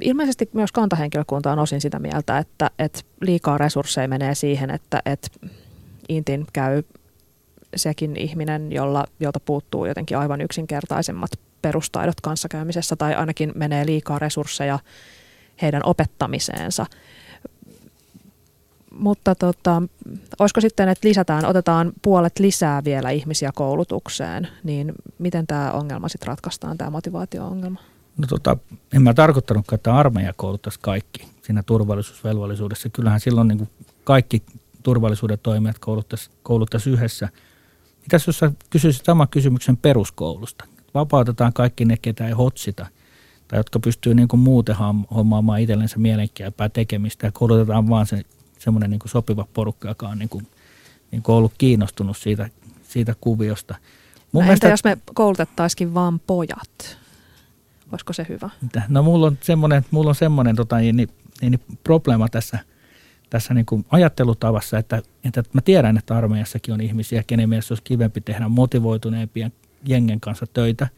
[0.00, 5.28] Ilmeisesti myös kantahenkilökunta on osin sitä mieltä, että, että liikaa resursseja menee siihen, että, että
[6.08, 6.82] Intin käy
[7.76, 11.30] sekin ihminen, jolla, jolta puuttuu jotenkin aivan yksinkertaisemmat
[11.62, 14.78] perustaidot kanssakäymisessä tai ainakin menee liikaa resursseja
[15.62, 16.86] heidän opettamiseensa.
[18.90, 19.82] Mutta tota,
[20.38, 26.26] olisiko sitten, että lisätään, otetaan puolet lisää vielä ihmisiä koulutukseen, niin miten tämä ongelma sitten
[26.26, 27.80] ratkaistaan, tämä motivaatio-ongelma?
[28.18, 28.56] No tota,
[28.92, 32.88] en mä tarkoittanutkaan, että armeija kouluttaisi kaikki siinä turvallisuusvelvollisuudessa.
[32.88, 33.68] Kyllähän silloin niin
[34.04, 34.42] kaikki
[34.82, 37.28] turvallisuuden toimijat kouluttaisi, kouluttaisi yhdessä.
[38.02, 40.64] Mitäs jos sä kysyisit saman kysymyksen peruskoulusta?
[40.94, 42.86] Vapautetaan kaikki ne, ketä ei hotsita
[43.48, 44.76] tai jotka pystyy niin kuin muuten
[45.14, 48.22] hommaamaan itsellensä mielenkiäpää tekemistä ja koulutetaan vaan se,
[48.58, 50.46] semmoinen niin kuin sopiva porukka, joka on niin kuin,
[51.10, 52.48] niin kuin ollut kiinnostunut siitä,
[52.88, 53.74] siitä kuviosta.
[54.32, 56.98] Mun no mielestä, entä jos me koulutettaisikin vaan pojat?
[57.94, 58.50] Olisiko se hyvä?
[58.88, 61.08] No mulla on semmoinen, mulla on semmoinen tota, niin, niin,
[61.40, 62.58] niin, probleema tässä–
[63.34, 67.82] tässä niin kuin ajattelutavassa, että, että mä tiedän, että armeijassakin on ihmisiä, kenen mielestä olisi
[67.82, 69.52] kivempi tehdä motivoituneempien
[69.86, 70.88] jengen kanssa töitä.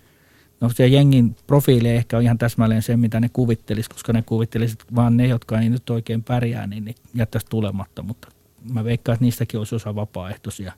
[0.61, 4.23] No se jengin profiili ei ehkä ole ihan täsmälleen se, mitä ne kuvittelisi, koska ne
[4.23, 8.29] kuvittelisi vaan ne, jotka ei nyt oikein pärjää, niin ne jättäisi tulematta, mutta
[8.73, 10.73] mä veikkaan, että niistäkin olisi osa vapaaehtoisia.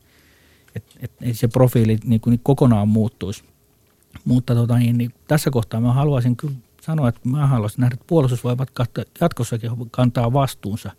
[0.74, 3.44] Että et, et se profiili niin kuin kokonaan muuttuisi.
[4.24, 8.04] Mutta tota, niin, niin, tässä kohtaa mä haluaisin kyllä sanoa, että mä haluaisin nähdä, että
[8.08, 8.70] puolustusvoimat
[9.20, 10.90] jatkossakin kantaa vastuunsa.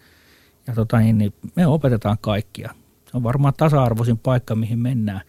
[0.68, 2.74] Ja tota, niin, niin, me opetetaan kaikkia.
[3.12, 5.22] Se on varmaan tasa-arvoisin paikka, mihin mennään.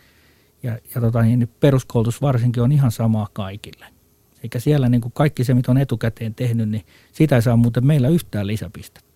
[0.62, 3.86] Ja, ja tota, niin, niin peruskoulutus varsinkin on ihan samaa kaikille.
[4.42, 7.86] Eikä siellä niin kuin kaikki se, mitä on etukäteen tehnyt, niin sitä ei saa muuten
[7.86, 9.09] meillä yhtään lisäpistettä.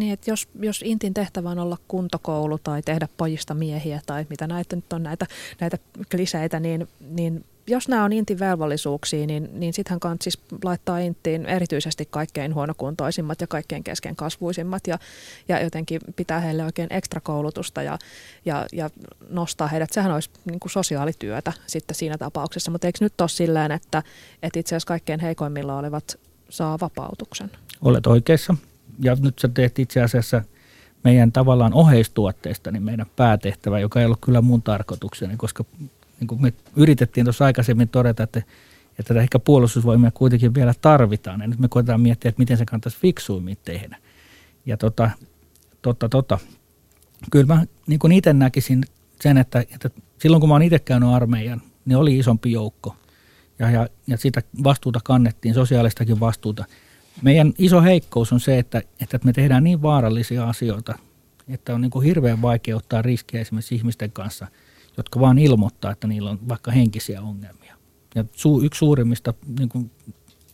[0.00, 4.46] Niin, että jos, jos Intin tehtävä on olla kuntokoulu tai tehdä pojista miehiä tai mitä
[4.46, 5.26] näitä nyt on näitä,
[5.60, 5.78] näitä
[6.10, 11.46] kliseitä, niin, niin jos nämä on Intin velvollisuuksia, niin, niin sittenhän kannattaa siis laittaa Inttiin
[11.46, 14.98] erityisesti kaikkein huonokuntoisimmat ja kaikkein keskenkasvuisimmat ja,
[15.48, 17.98] ja jotenkin pitää heille oikein ekstra koulutusta ja,
[18.44, 18.90] ja, ja
[19.28, 19.92] nostaa heidät.
[19.92, 24.02] Sehän olisi niin kuin sosiaalityötä sitten siinä tapauksessa, mutta eikö nyt ole silleen, että,
[24.42, 27.50] että itse asiassa kaikkein heikoimmilla olevat saa vapautuksen?
[27.82, 28.54] Olet oikeassa.
[29.00, 30.42] Ja nyt sä teet itse asiassa
[31.04, 35.64] meidän tavallaan oheistuotteista niin meidän päätehtävä, joka ei ollut kyllä mun tarkoitukseni, koska
[36.20, 38.42] niin kuin me yritettiin tuossa aikaisemmin todeta, että,
[38.98, 41.40] että ehkä puolustusvoimia kuitenkin vielä tarvitaan.
[41.40, 43.96] Ja nyt me koetaan miettiä, että miten se kannattaisi fiksuimmin tehdä.
[44.66, 45.10] Ja tota,
[45.82, 46.38] tota, tota.
[47.30, 48.84] Kyllä mä niin kuin itse näkisin
[49.20, 52.96] sen, että, että silloin kun mä oon itse käynyt armeijan, niin oli isompi joukko.
[53.58, 56.64] Ja, ja, ja sitä vastuuta kannettiin, sosiaalistakin vastuuta.
[57.22, 60.98] Meidän iso heikkous on se, että, että me tehdään niin vaarallisia asioita,
[61.48, 64.46] että on niin kuin hirveän vaikea ottaa riskejä esimerkiksi ihmisten kanssa–
[64.96, 67.76] jotka vaan ilmoittaa, että niillä on vaikka henkisiä ongelmia.
[68.14, 69.90] Ja su, yksi suurimmista niin kuin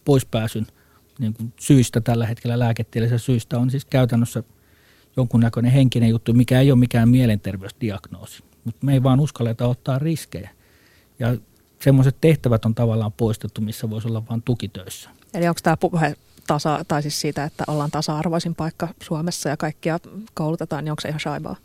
[0.05, 0.67] poispääsyn
[1.19, 4.43] niin kuin syistä tällä hetkellä lääketieteellisessä syistä on siis käytännössä
[5.17, 8.43] jonkunnäköinen henkinen juttu, mikä ei ole mikään mielenterveysdiagnoosi.
[8.65, 10.51] Mutta me ei vaan uskalleta ottaa riskejä.
[11.19, 11.37] Ja
[11.83, 15.11] semmoiset tehtävät on tavallaan poistettu, missä voisi olla vain tukitöissä.
[15.35, 16.17] Eli onko tämä puhe
[16.47, 19.99] tasa, tai siis siitä, että ollaan tasa-arvoisin paikka Suomessa ja kaikkia
[20.35, 21.57] koulutetaan, niin onko se ihan shaibaa?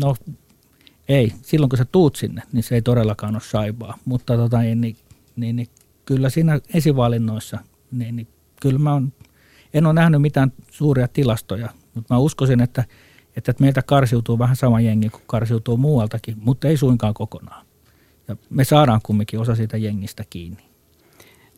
[0.00, 0.16] No
[1.08, 3.98] ei, silloin kun sä tuut sinne, niin se ei todellakaan ole saibaa.
[4.04, 4.96] Mutta tota, niin, niin,
[5.36, 5.68] niin, niin,
[6.04, 7.58] kyllä siinä esivalinnoissa,
[7.92, 8.28] niin, niin
[8.60, 9.12] kyllä mä on,
[9.74, 12.84] en ole nähnyt mitään suuria tilastoja, mutta mä uskoisin, että,
[13.36, 17.66] että meiltä karsiutuu vähän sama jengi kuin karsiutuu muualtakin, mutta ei suinkaan kokonaan.
[18.28, 20.65] Ja me saadaan kumminkin osa siitä jengistä kiinni.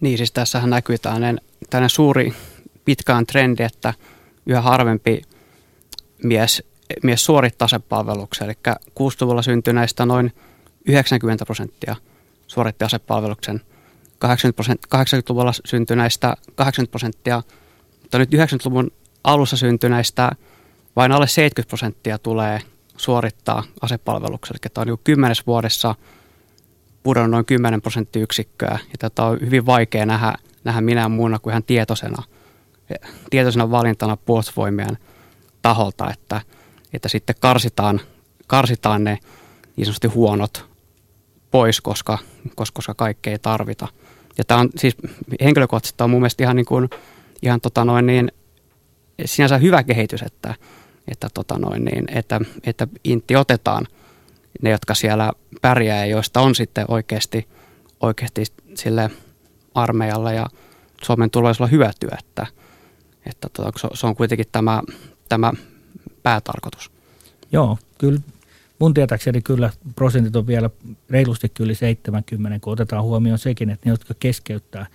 [0.01, 1.41] Niin, siis tässähän näkyy tällainen,
[1.71, 2.35] tällainen suuri
[2.85, 3.95] pitkään trendi, että
[4.47, 5.23] yhä harvempi
[6.23, 6.63] mies
[7.03, 8.45] mies suorittaa asepalveluksen.
[8.45, 8.55] Eli
[9.01, 10.33] 60-luvulla syntyneistä noin
[10.89, 11.97] 90 prosenttia
[12.47, 13.61] suoritti asepalveluksen.
[14.25, 17.43] 80-luvulla syntyneistä 80 prosenttia,
[18.03, 18.91] mutta nyt 90-luvun
[19.25, 20.31] alussa syntyneistä
[20.97, 22.61] vain alle 70 prosenttia tulee
[22.97, 24.55] suorittaa asepalveluksen.
[24.55, 25.95] Eli tämä on niin kymmenes vuodessa
[27.03, 28.79] pudonnut noin 10 prosenttiyksikköä.
[28.83, 30.35] Ja tätä on hyvin vaikea nähdä,
[30.65, 32.23] nähdä minä muuna kuin ihan tietoisena,
[33.31, 34.99] tietoisena valintana puolustusvoimien
[35.63, 36.41] taholta, että–
[36.93, 38.01] että sitten karsitaan,
[38.47, 39.19] karsitaan ne
[39.77, 40.67] niin sanotusti huonot
[41.51, 42.19] pois, koska,
[42.55, 43.89] koska, kaikkea ei tarvita.
[44.39, 44.97] Ja tämä on siis
[45.45, 46.91] henkilökohtaisesti on mun mielestä ihan, niin kuin,
[47.43, 48.33] ihan tota noin niin,
[49.25, 50.55] sinänsä hyvä kehitys, että,
[51.09, 53.87] että, tota noin niin, että, että intti otetaan
[54.63, 55.33] ne, jotka siellä
[55.63, 57.49] pärjää ja joista on sitten oikeasti,
[58.01, 58.45] oikeasti
[58.75, 59.11] sille
[59.75, 60.47] armeijalle ja
[61.05, 62.47] Suomen tulevaisuudella hyötyä, että,
[63.27, 64.83] että tota, se on kuitenkin tämä,
[65.29, 65.53] tämä
[66.23, 66.91] päätarkoitus.
[67.53, 68.21] Joo, kyllä
[68.79, 70.71] mun tietääkseni kyllä prosentit on vielä
[71.11, 74.87] reilusti yli 70, kun otetaan huomioon sekin, että ne, jotka keskeyttää,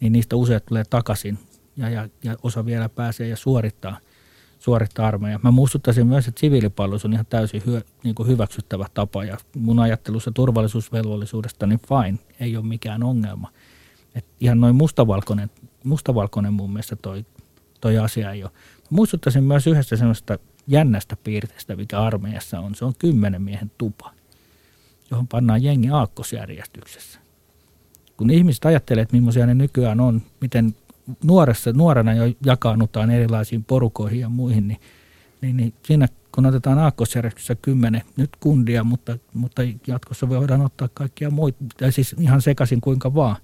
[0.00, 1.38] niin niistä useat tulee takaisin
[1.76, 3.98] ja, ja, ja osa vielä pääsee ja suorittaa,
[4.64, 5.40] suorittaa armeija.
[5.42, 9.78] Mä muistuttaisin myös, että siviilipalvelus on ihan täysin hyö, niin kuin hyväksyttävä tapa ja mun
[9.78, 13.50] ajattelussa turvallisuusvelvollisuudesta niin fine, ei ole mikään ongelma.
[14.14, 15.50] Et ihan noin mustavalkoinen,
[15.84, 17.24] mustavalkoinen mun mielestä toi,
[17.80, 18.50] toi asia ei ole.
[18.90, 22.74] Muistuttaisin myös yhdestä sellaista jännästä piirteestä, mikä armeijassa on.
[22.74, 24.10] Se on kymmenen miehen tupa,
[25.10, 27.18] johon pannaan jengi aakkosjärjestyksessä.
[28.16, 30.76] Kun ihmiset ajattelee, että millaisia ne nykyään on, miten
[31.24, 34.80] nuoressa, nuorena jo jakaannutaan erilaisiin porukoihin ja muihin, niin,
[35.40, 41.30] niin, niin siinä kun otetaan aakkosjärjestyksessä kymmenen, nyt kundia, mutta, mutta jatkossa voidaan ottaa kaikkia
[41.30, 43.36] muita, tai siis ihan sekaisin kuinka vaan,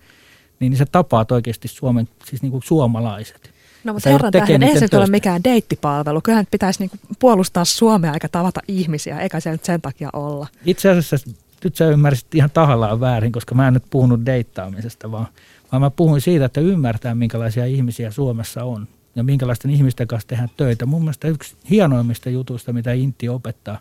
[0.60, 3.50] niin, niin se tapaat oikeasti Suomen, siis niin kuin suomalaiset.
[3.84, 6.20] No mutta herran tähden, eihän se ole mikään deittipalvelu.
[6.20, 10.46] Kyllähän pitäisi niinku puolustaa Suomea eikä tavata ihmisiä, eikä se nyt sen takia olla.
[10.64, 11.16] Itse asiassa
[11.64, 15.26] nyt sä ymmärsit ihan tahallaan väärin, koska mä en nyt puhunut deittaamisesta, vaan,
[15.72, 20.50] vaan mä puhuin siitä, että ymmärtää minkälaisia ihmisiä Suomessa on ja minkälaisten ihmisten kanssa tehdään
[20.56, 20.86] töitä.
[20.86, 23.78] Mun mielestä yksi hienoimmista jutuista, mitä Inti opettaa,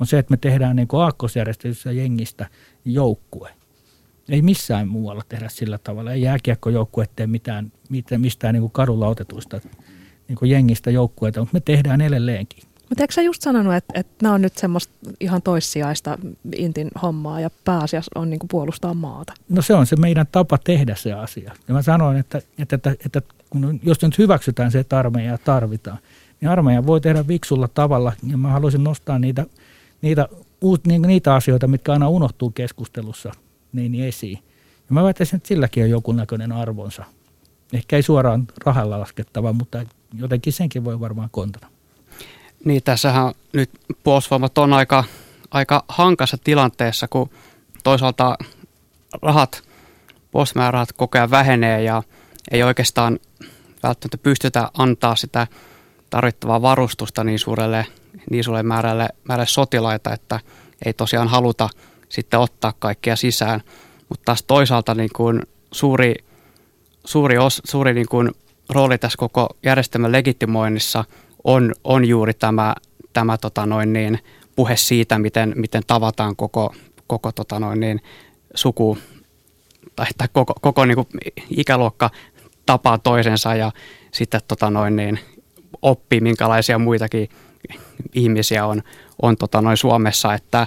[0.00, 2.46] on se, että me tehdään niin aakkosjärjestelyssä jengistä
[2.84, 3.50] joukkue.
[4.28, 6.12] Ei missään muualla tehdä sillä tavalla.
[6.12, 9.60] Ei jääkiekkojoukkue tee mitään, mitään mistään niin kuin kadulla otetuista
[10.28, 12.62] niin kuin jengistä joukkueita, mutta me tehdään edelleenkin.
[12.88, 16.18] Mutta eikö sä just sanonut, että, että nämä on nyt semmoista ihan toissijaista
[16.56, 19.32] intin hommaa ja pääasiassa on niin puolustaa maata?
[19.48, 21.52] No se on se meidän tapa tehdä se asia.
[21.68, 25.98] Ja mä sanoin, että, että, että, että kun, jos nyt hyväksytään se, että armeijaa tarvitaan,
[26.40, 28.12] niin armeija voi tehdä viksulla tavalla.
[28.30, 29.46] Ja mä haluaisin nostaa niitä,
[30.02, 30.28] niitä,
[30.60, 33.32] uut, niitä asioita, mitkä aina unohtuu keskustelussa
[33.72, 34.38] niin esiin.
[34.88, 37.04] Ja mä väittäisin, että silläkin on joku näköinen arvonsa.
[37.72, 39.84] Ehkä ei suoraan rahalla laskettava, mutta
[40.18, 41.66] jotenkin senkin voi varmaan kontata.
[42.68, 43.70] Niin, tässähän nyt
[44.02, 45.04] puolustusvoimat on aika,
[45.50, 47.30] aika hankassa tilanteessa, kun
[47.84, 48.38] toisaalta
[49.22, 49.62] rahat,
[50.30, 52.02] puolustusmäärärahat koko ajan vähenee ja
[52.50, 53.18] ei oikeastaan
[53.82, 55.46] välttämättä pystytä antaa sitä
[56.10, 57.86] tarvittavaa varustusta niin suurelle,
[58.30, 60.40] niin suurelle määrälle, määrälle sotilaita, että
[60.84, 61.68] ei tosiaan haluta
[62.08, 63.60] sitten ottaa kaikkea sisään.
[64.08, 65.42] Mutta taas toisaalta niin kuin
[65.72, 66.14] suuri,
[67.04, 68.30] suuri, os, suuri niin kuin
[68.68, 71.04] rooli tässä koko järjestelmän legitimoinnissa
[71.48, 72.74] on, on juuri tämä,
[73.12, 74.18] tämä tota noin niin,
[74.56, 76.74] puhe siitä, miten, miten tavataan koko,
[77.06, 78.00] koko tota noin niin,
[78.54, 78.98] suku
[79.96, 81.08] tai, tai koko, koko niin kuin
[81.56, 82.10] ikäluokka
[82.66, 83.72] tapaa toisensa ja
[84.12, 85.18] sitten tota noin niin,
[85.82, 87.28] oppii, minkälaisia muitakin
[88.14, 88.82] ihmisiä on,
[89.22, 90.66] on tota noin Suomessa, että,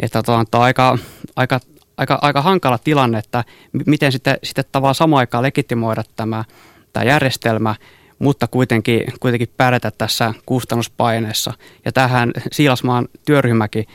[0.00, 0.98] että tota, on aika,
[1.36, 1.60] aika,
[1.96, 3.44] aika, aika hankala tilanne, että
[3.86, 6.44] miten sitten, sitten tavallaan samaan aikaan legitimoida tämä,
[6.92, 7.74] tämä järjestelmä,
[8.22, 11.52] mutta kuitenkin, kuitenkin pärjätä tässä kustannuspaineessa.
[11.84, 13.86] Ja tähän Siilasmaan työryhmäkin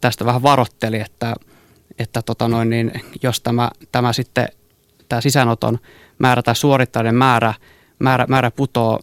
[0.00, 1.34] tästä vähän varotteli, että,
[1.98, 2.92] että tota noin, niin
[3.22, 4.48] jos tämä, tämä sitten
[5.08, 5.78] tämä sisäänoton
[6.18, 7.54] määrä tai suorittajien määrä,
[7.98, 9.00] määrä, määrä putoo,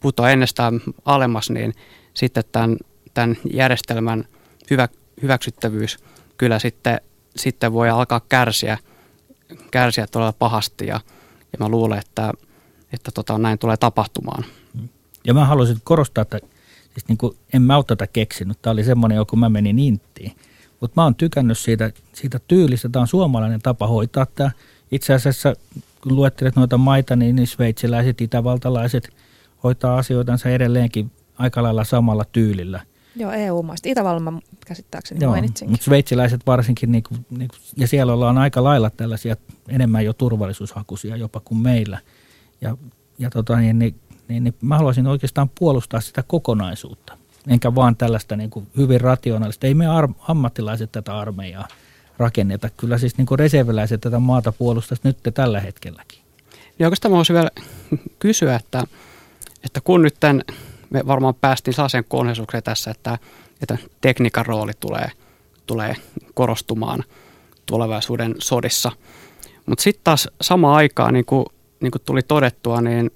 [0.00, 1.74] putoo ennestään alemmas, niin
[2.14, 2.76] sitten tämän,
[3.14, 4.24] tämän järjestelmän
[4.70, 4.88] hyvä,
[5.22, 5.98] hyväksyttävyys
[6.36, 7.00] kyllä sitten,
[7.36, 8.78] sitten voi alkaa kärsiä,
[9.70, 11.00] kärsiä todella pahasti ja,
[11.52, 12.32] ja mä luulen, että,
[12.92, 14.44] että tota, näin tulee tapahtumaan.
[15.24, 16.38] Ja mä haluaisin korostaa, että
[16.92, 18.62] siis niin kuin, en mä ole tätä keksinyt.
[18.62, 20.32] Tämä oli semmoinen, kun mä menin inttiin.
[20.80, 22.88] Mutta mä oon tykännyt siitä, siitä tyylistä.
[22.88, 24.50] Tämä on suomalainen tapa hoitaa tämä.
[24.90, 25.54] Itse asiassa,
[26.02, 29.08] kun luettelet noita maita, niin, niin sveitsiläiset, itävaltalaiset
[29.64, 32.80] hoitaa asioitansa edelleenkin aika lailla samalla tyylillä–
[33.16, 33.88] Joo, EU-maista.
[33.88, 35.72] Itävallan mä käsittääkseni Joo, mainitsinkin.
[35.72, 39.36] mutta sveitsiläiset varsinkin, niin kuin, niin kuin, ja siellä ollaan aika lailla tällaisia
[39.68, 41.98] enemmän jo turvallisuushakuisia jopa kuin meillä.
[42.62, 42.76] Ja,
[43.18, 43.94] ja tota, niin, niin,
[44.28, 49.66] niin, niin mä haluaisin oikeastaan puolustaa sitä kokonaisuutta, enkä vaan tällaista niin kuin hyvin rationaalista.
[49.66, 51.68] Ei me ar- ammattilaiset tätä armeijaa
[52.18, 52.70] rakenneta.
[52.76, 56.18] Kyllä siis niin reserviläiset tätä maata puolustaisi nyt tällä hetkelläkin.
[56.78, 57.50] Niin oikeastaan mä voisin vielä
[58.18, 58.84] kysyä, että,
[59.64, 60.42] että kun nyt tämän
[60.90, 63.18] me varmaan päästiin sellaiseen konsensukseen tässä, että,
[63.62, 65.10] että tekniikan rooli tulee,
[65.66, 65.96] tulee
[66.34, 67.04] korostumaan
[67.66, 68.92] tulevaisuuden sodissa.
[69.66, 71.46] Mutta sitten taas samaan aikaan, niin kuin,
[71.82, 73.10] niin kuin tuli todettua, niin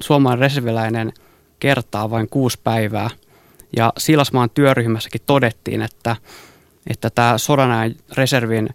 [0.00, 1.12] suomalainen reserviläinen
[1.60, 3.10] kertaa vain kuusi päivää.
[3.76, 6.16] Ja Silasmaan työryhmässäkin todettiin, että,
[6.90, 8.68] että tämä sodanajan reservin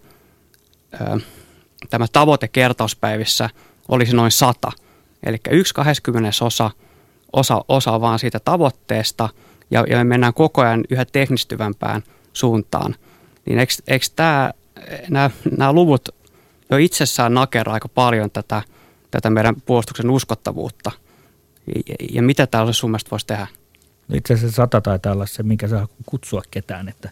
[0.93, 1.19] ö,
[1.89, 3.49] tämä tavoite kertauspäivissä
[3.87, 4.71] olisi noin sata.
[5.23, 6.71] Eli yksi 20 osa–
[7.33, 9.29] osa, osa vaan siitä tavoitteesta
[9.71, 12.95] ja, ja me mennään koko ajan yhä teknistyvämpään suuntaan.
[13.45, 14.51] Niin eikö, eikö tämä,
[15.09, 16.09] nämä, nämä luvut
[16.69, 18.61] jo itsessään nakeraa aika paljon tätä,
[19.11, 20.91] tätä meidän puolustuksen uskottavuutta?
[21.67, 23.47] Ja, ja mitä täällä sun mielestä voisi tehdä?
[24.07, 27.09] No itse asiassa sata taitaa olla se, mikä saa kutsua ketään, että,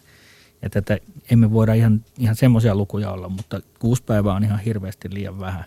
[0.62, 0.98] että, että
[1.30, 5.64] emme voida ihan, ihan semmoisia lukuja olla, mutta kuusi päivää on ihan hirveästi liian vähän.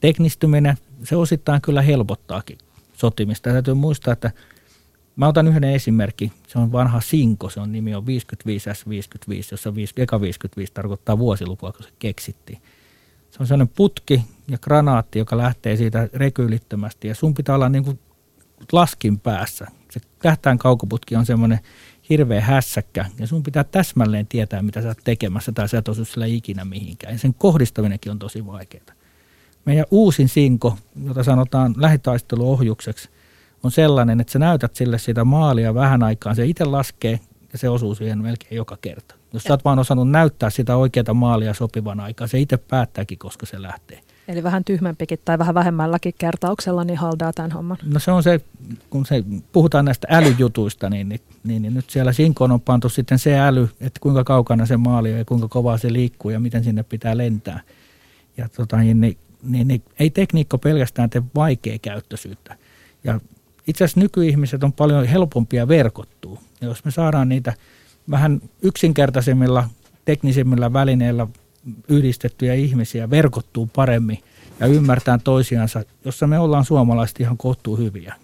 [0.00, 2.58] Teknistyminen, se osittain kyllä helpottaakin
[2.92, 3.50] sotimista.
[3.50, 4.30] Täytyy muistaa, että
[5.16, 6.32] mä otan yhden esimerkki.
[6.48, 8.08] Se on vanha Sinko, se on nimi on 55S55,
[9.50, 12.58] jossa 5, eka 55 tarkoittaa vuosilukua, kun se keksittiin.
[13.30, 17.84] Se on sellainen putki ja granaatti, joka lähtee siitä rekyylittömästi ja sun pitää olla niin
[17.84, 17.98] kuin
[18.72, 19.66] laskin päässä.
[19.90, 21.58] Se tähtään kaukoputki on semmoinen
[22.10, 26.04] hirveä hässäkkä ja sun pitää täsmälleen tietää, mitä sä oot tekemässä tai sä et osu
[26.04, 27.12] sillä ikinä mihinkään.
[27.12, 28.84] Ja sen kohdistaminenkin on tosi vaikeaa.
[29.64, 33.08] Meidän uusin sinko, jota sanotaan lähitaisteluohjukseksi,
[33.62, 37.20] on sellainen, että sä näytät sille sitä maalia vähän aikaa, se itse laskee
[37.52, 39.14] ja se osuu siihen melkein joka kerta.
[39.32, 43.46] Jos sä oot vaan osannut näyttää sitä oikeaa maalia sopivan aikaa, se itse päättääkin, koska
[43.46, 44.00] se lähtee.
[44.28, 47.76] Eli vähän tyhmempikin tai vähän vähemmälläkin kertauksella, niin haldaa tämän homman.
[47.84, 48.40] No se on se,
[48.90, 53.18] kun se, puhutaan näistä älyjutuista, niin, niin, niin, niin nyt siellä Sinkoon on pantu sitten
[53.18, 56.64] se äly, että kuinka kaukana se maali on ja kuinka kovaa se liikkuu ja miten
[56.64, 57.60] sinne pitää lentää.
[58.36, 62.56] Ja tota, niin, niin niin, niin ei tekniikka pelkästään tee vaikeakäyttöisyyttä.
[63.04, 63.20] Ja
[63.66, 66.40] itse asiassa nykyihmiset on paljon helpompia verkottua.
[66.60, 67.52] Ja jos me saadaan niitä
[68.10, 69.68] vähän yksinkertaisemmilla
[70.04, 71.26] teknisemmillä välineillä
[71.88, 74.18] yhdistettyjä ihmisiä verkottuu paremmin
[74.60, 78.14] ja ymmärtää toisiansa, jossa me ollaan suomalaiset ihan kohtuu hyviä.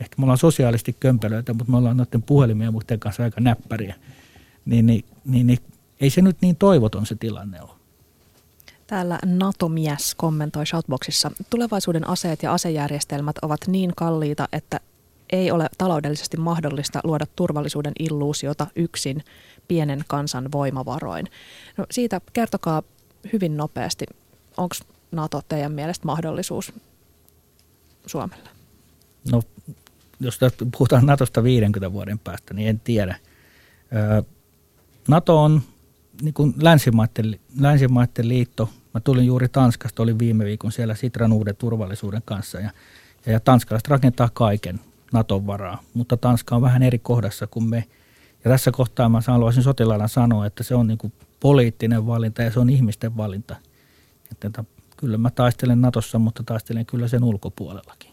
[0.00, 3.94] ehkä me ollaan sosiaalisesti kömpelöitä, mutta me ollaan noiden puhelimien muiden kanssa aika näppäriä.
[4.64, 5.58] Niin, niin, niin, niin
[6.00, 7.70] ei se nyt niin toivoton se tilanne ole.
[8.86, 14.80] Täällä NATO-mies kommentoi Shoutboxissa, tulevaisuuden aseet ja asejärjestelmät ovat niin kalliita, että
[15.32, 19.24] ei ole taloudellisesti mahdollista luoda turvallisuuden illuusiota yksin
[19.70, 21.26] pienen kansan voimavaroin.
[21.76, 22.82] No, siitä kertokaa
[23.32, 24.06] hyvin nopeasti,
[24.56, 24.74] onko
[25.12, 26.72] NATO teidän mielestä mahdollisuus
[28.06, 28.48] Suomelle?
[29.32, 29.42] No,
[30.20, 30.38] jos
[30.78, 33.16] puhutaan Natosta 50 vuoden päästä, niin en tiedä.
[35.08, 35.62] NATO on
[36.22, 38.70] niin kuin länsimaiden, länsimaiden liitto.
[38.94, 42.70] Mä tulin juuri Tanskasta, olin viime viikon siellä Sitran uuden turvallisuuden kanssa ja,
[43.26, 44.80] ja, ja tanskalaiset rakentaa kaiken
[45.12, 47.84] Naton varaa, mutta Tanska on vähän eri kohdassa kuin me.
[48.44, 52.50] Ja tässä kohtaa mä haluaisin sotilaana sanoa, että se on niin kuin poliittinen valinta ja
[52.50, 53.56] se on ihmisten valinta.
[54.32, 54.64] Että
[54.96, 58.10] kyllä mä taistelen Natossa, mutta taistelen kyllä sen ulkopuolellakin.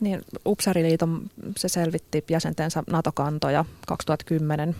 [0.00, 4.76] Niin, Upsariliiton se selvitti jäsentensä NATO-kantoja 2010.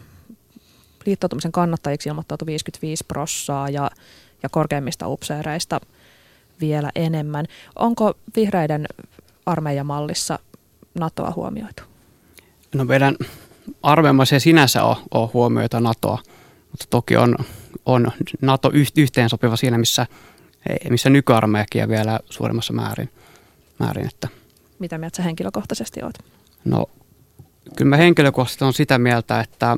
[1.07, 3.91] Liittoutumisen kannattajiksi ilmoittautui 55 prossaa ja,
[4.43, 5.81] ja korkeimmista upseereista
[6.61, 7.47] vielä enemmän.
[7.77, 8.87] Onko vihreiden
[9.47, 10.39] armeijamallissa
[10.95, 11.83] NATOa huomioitu?
[12.75, 13.17] No meidän
[13.83, 16.19] arveimmassa ei sinänsä ole, ole huomioita NATOa,
[16.71, 17.37] mutta toki on,
[17.87, 20.07] on NATO yhteensopiva siinä, missä,
[20.91, 23.09] missä nykyarmeijakin ja vielä suuremmassa määrin.
[23.79, 24.29] määrin että.
[24.79, 26.15] Mitä mieltä sä henkilökohtaisesti oot?
[26.65, 26.87] No
[27.77, 29.77] kyllä mä henkilökohtaisesti on sitä mieltä, että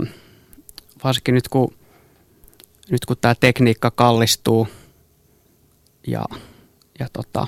[1.04, 1.74] varsinkin nyt kun,
[2.90, 4.68] nyt kun tämä tekniikka kallistuu
[6.06, 6.24] ja,
[6.98, 7.46] ja, tota,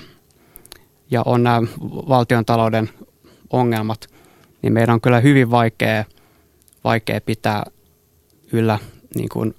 [1.11, 2.89] ja on nämä valtion talouden
[3.49, 4.07] ongelmat,
[4.61, 6.05] niin meidän on kyllä hyvin vaikea,
[6.83, 7.63] vaikea pitää
[8.51, 8.79] yllä
[9.15, 9.55] niin kuin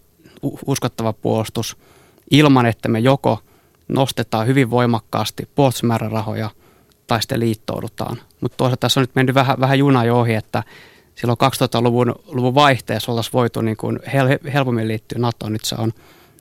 [0.66, 1.76] uskottava puolustus
[2.30, 3.38] ilman, että me joko
[3.88, 6.50] nostetaan hyvin voimakkaasti puolustusmäärärahoja
[7.06, 8.20] tai sitten liittoudutaan.
[8.40, 10.62] Mutta toisaalta tässä on nyt mennyt vähän, vähän juna jo ohi, että
[11.14, 15.52] silloin 2000-luvun luvun vaihteessa oltaisiin voitu niin kuin hel, helpommin liittyä NATOon.
[15.52, 15.92] Nyt se on,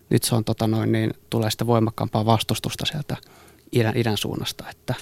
[0.09, 3.17] nyt se on tota noin, niin tulee sitten voimakkaampaa vastustusta sieltä
[3.71, 4.63] idän, idän suunnasta.
[4.69, 4.93] Että,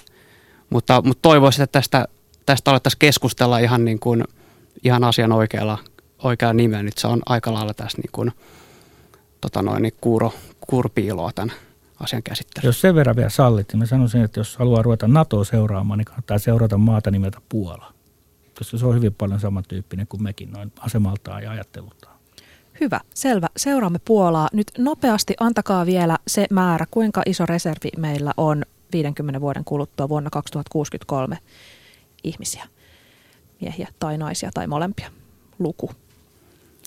[0.70, 2.08] mutta, mutta toivoisin, että tästä
[2.46, 4.24] tästä alettaisiin keskustella ihan, niin kuin,
[4.84, 5.78] ihan asian oikealla,
[6.24, 6.84] oikealla nimellä.
[6.84, 8.32] Nyt se on aika lailla tässä niin kuin,
[9.42, 11.56] tota noin, niin kuuro, kuurpiiloa tämän
[12.00, 12.68] asian käsittelyyn.
[12.68, 16.06] Jos sen verran vielä sallit, niin mä sanoisin, että jos haluaa ruveta NATOa seuraamaan, niin
[16.06, 17.94] kannattaa seurata maata nimeltä Puola.
[18.58, 22.18] Koska se on hyvin paljon samantyyppinen kuin mekin noin asemaltaan ja ajattelultaan.
[22.82, 23.48] Hyvä, selvä.
[23.58, 24.50] Seuraamme Puolaa.
[24.54, 28.64] Nyt nopeasti antakaa vielä se määrä, kuinka iso reservi meillä on
[28.94, 31.38] 50 vuoden kuluttua vuonna 2063
[32.24, 32.68] ihmisiä,
[33.62, 35.12] miehiä tai naisia tai molempia.
[35.60, 35.92] Luku.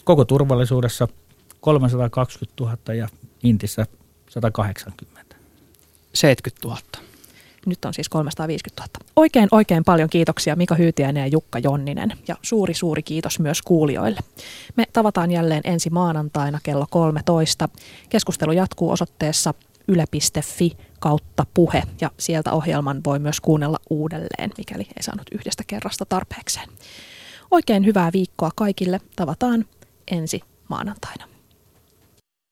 [0.05, 1.09] Koko turvallisuudessa
[1.61, 3.09] 320 000 ja
[3.43, 3.87] Intissä
[4.31, 5.37] 180.
[6.15, 6.79] 70 000.
[7.67, 9.11] Nyt on siis 350 000.
[9.17, 14.21] Oikein oikein paljon kiitoksia Mika Hyytiäinen ja Jukka Jonninen ja suuri suuri kiitos myös kuulijoille.
[14.77, 17.69] Me tavataan jälleen ensi maanantaina kello 13.
[18.09, 19.55] Keskustelu jatkuu osoitteessa
[19.89, 20.71] yle.fi
[21.01, 26.69] kautta puhe ja sieltä ohjelman voi myös kuunnella uudelleen, mikäli ei saanut yhdestä kerrasta tarpeekseen.
[27.51, 29.01] Oikein hyvää viikkoa kaikille.
[29.17, 29.65] Tavataan
[30.11, 31.34] ensi maanantaina.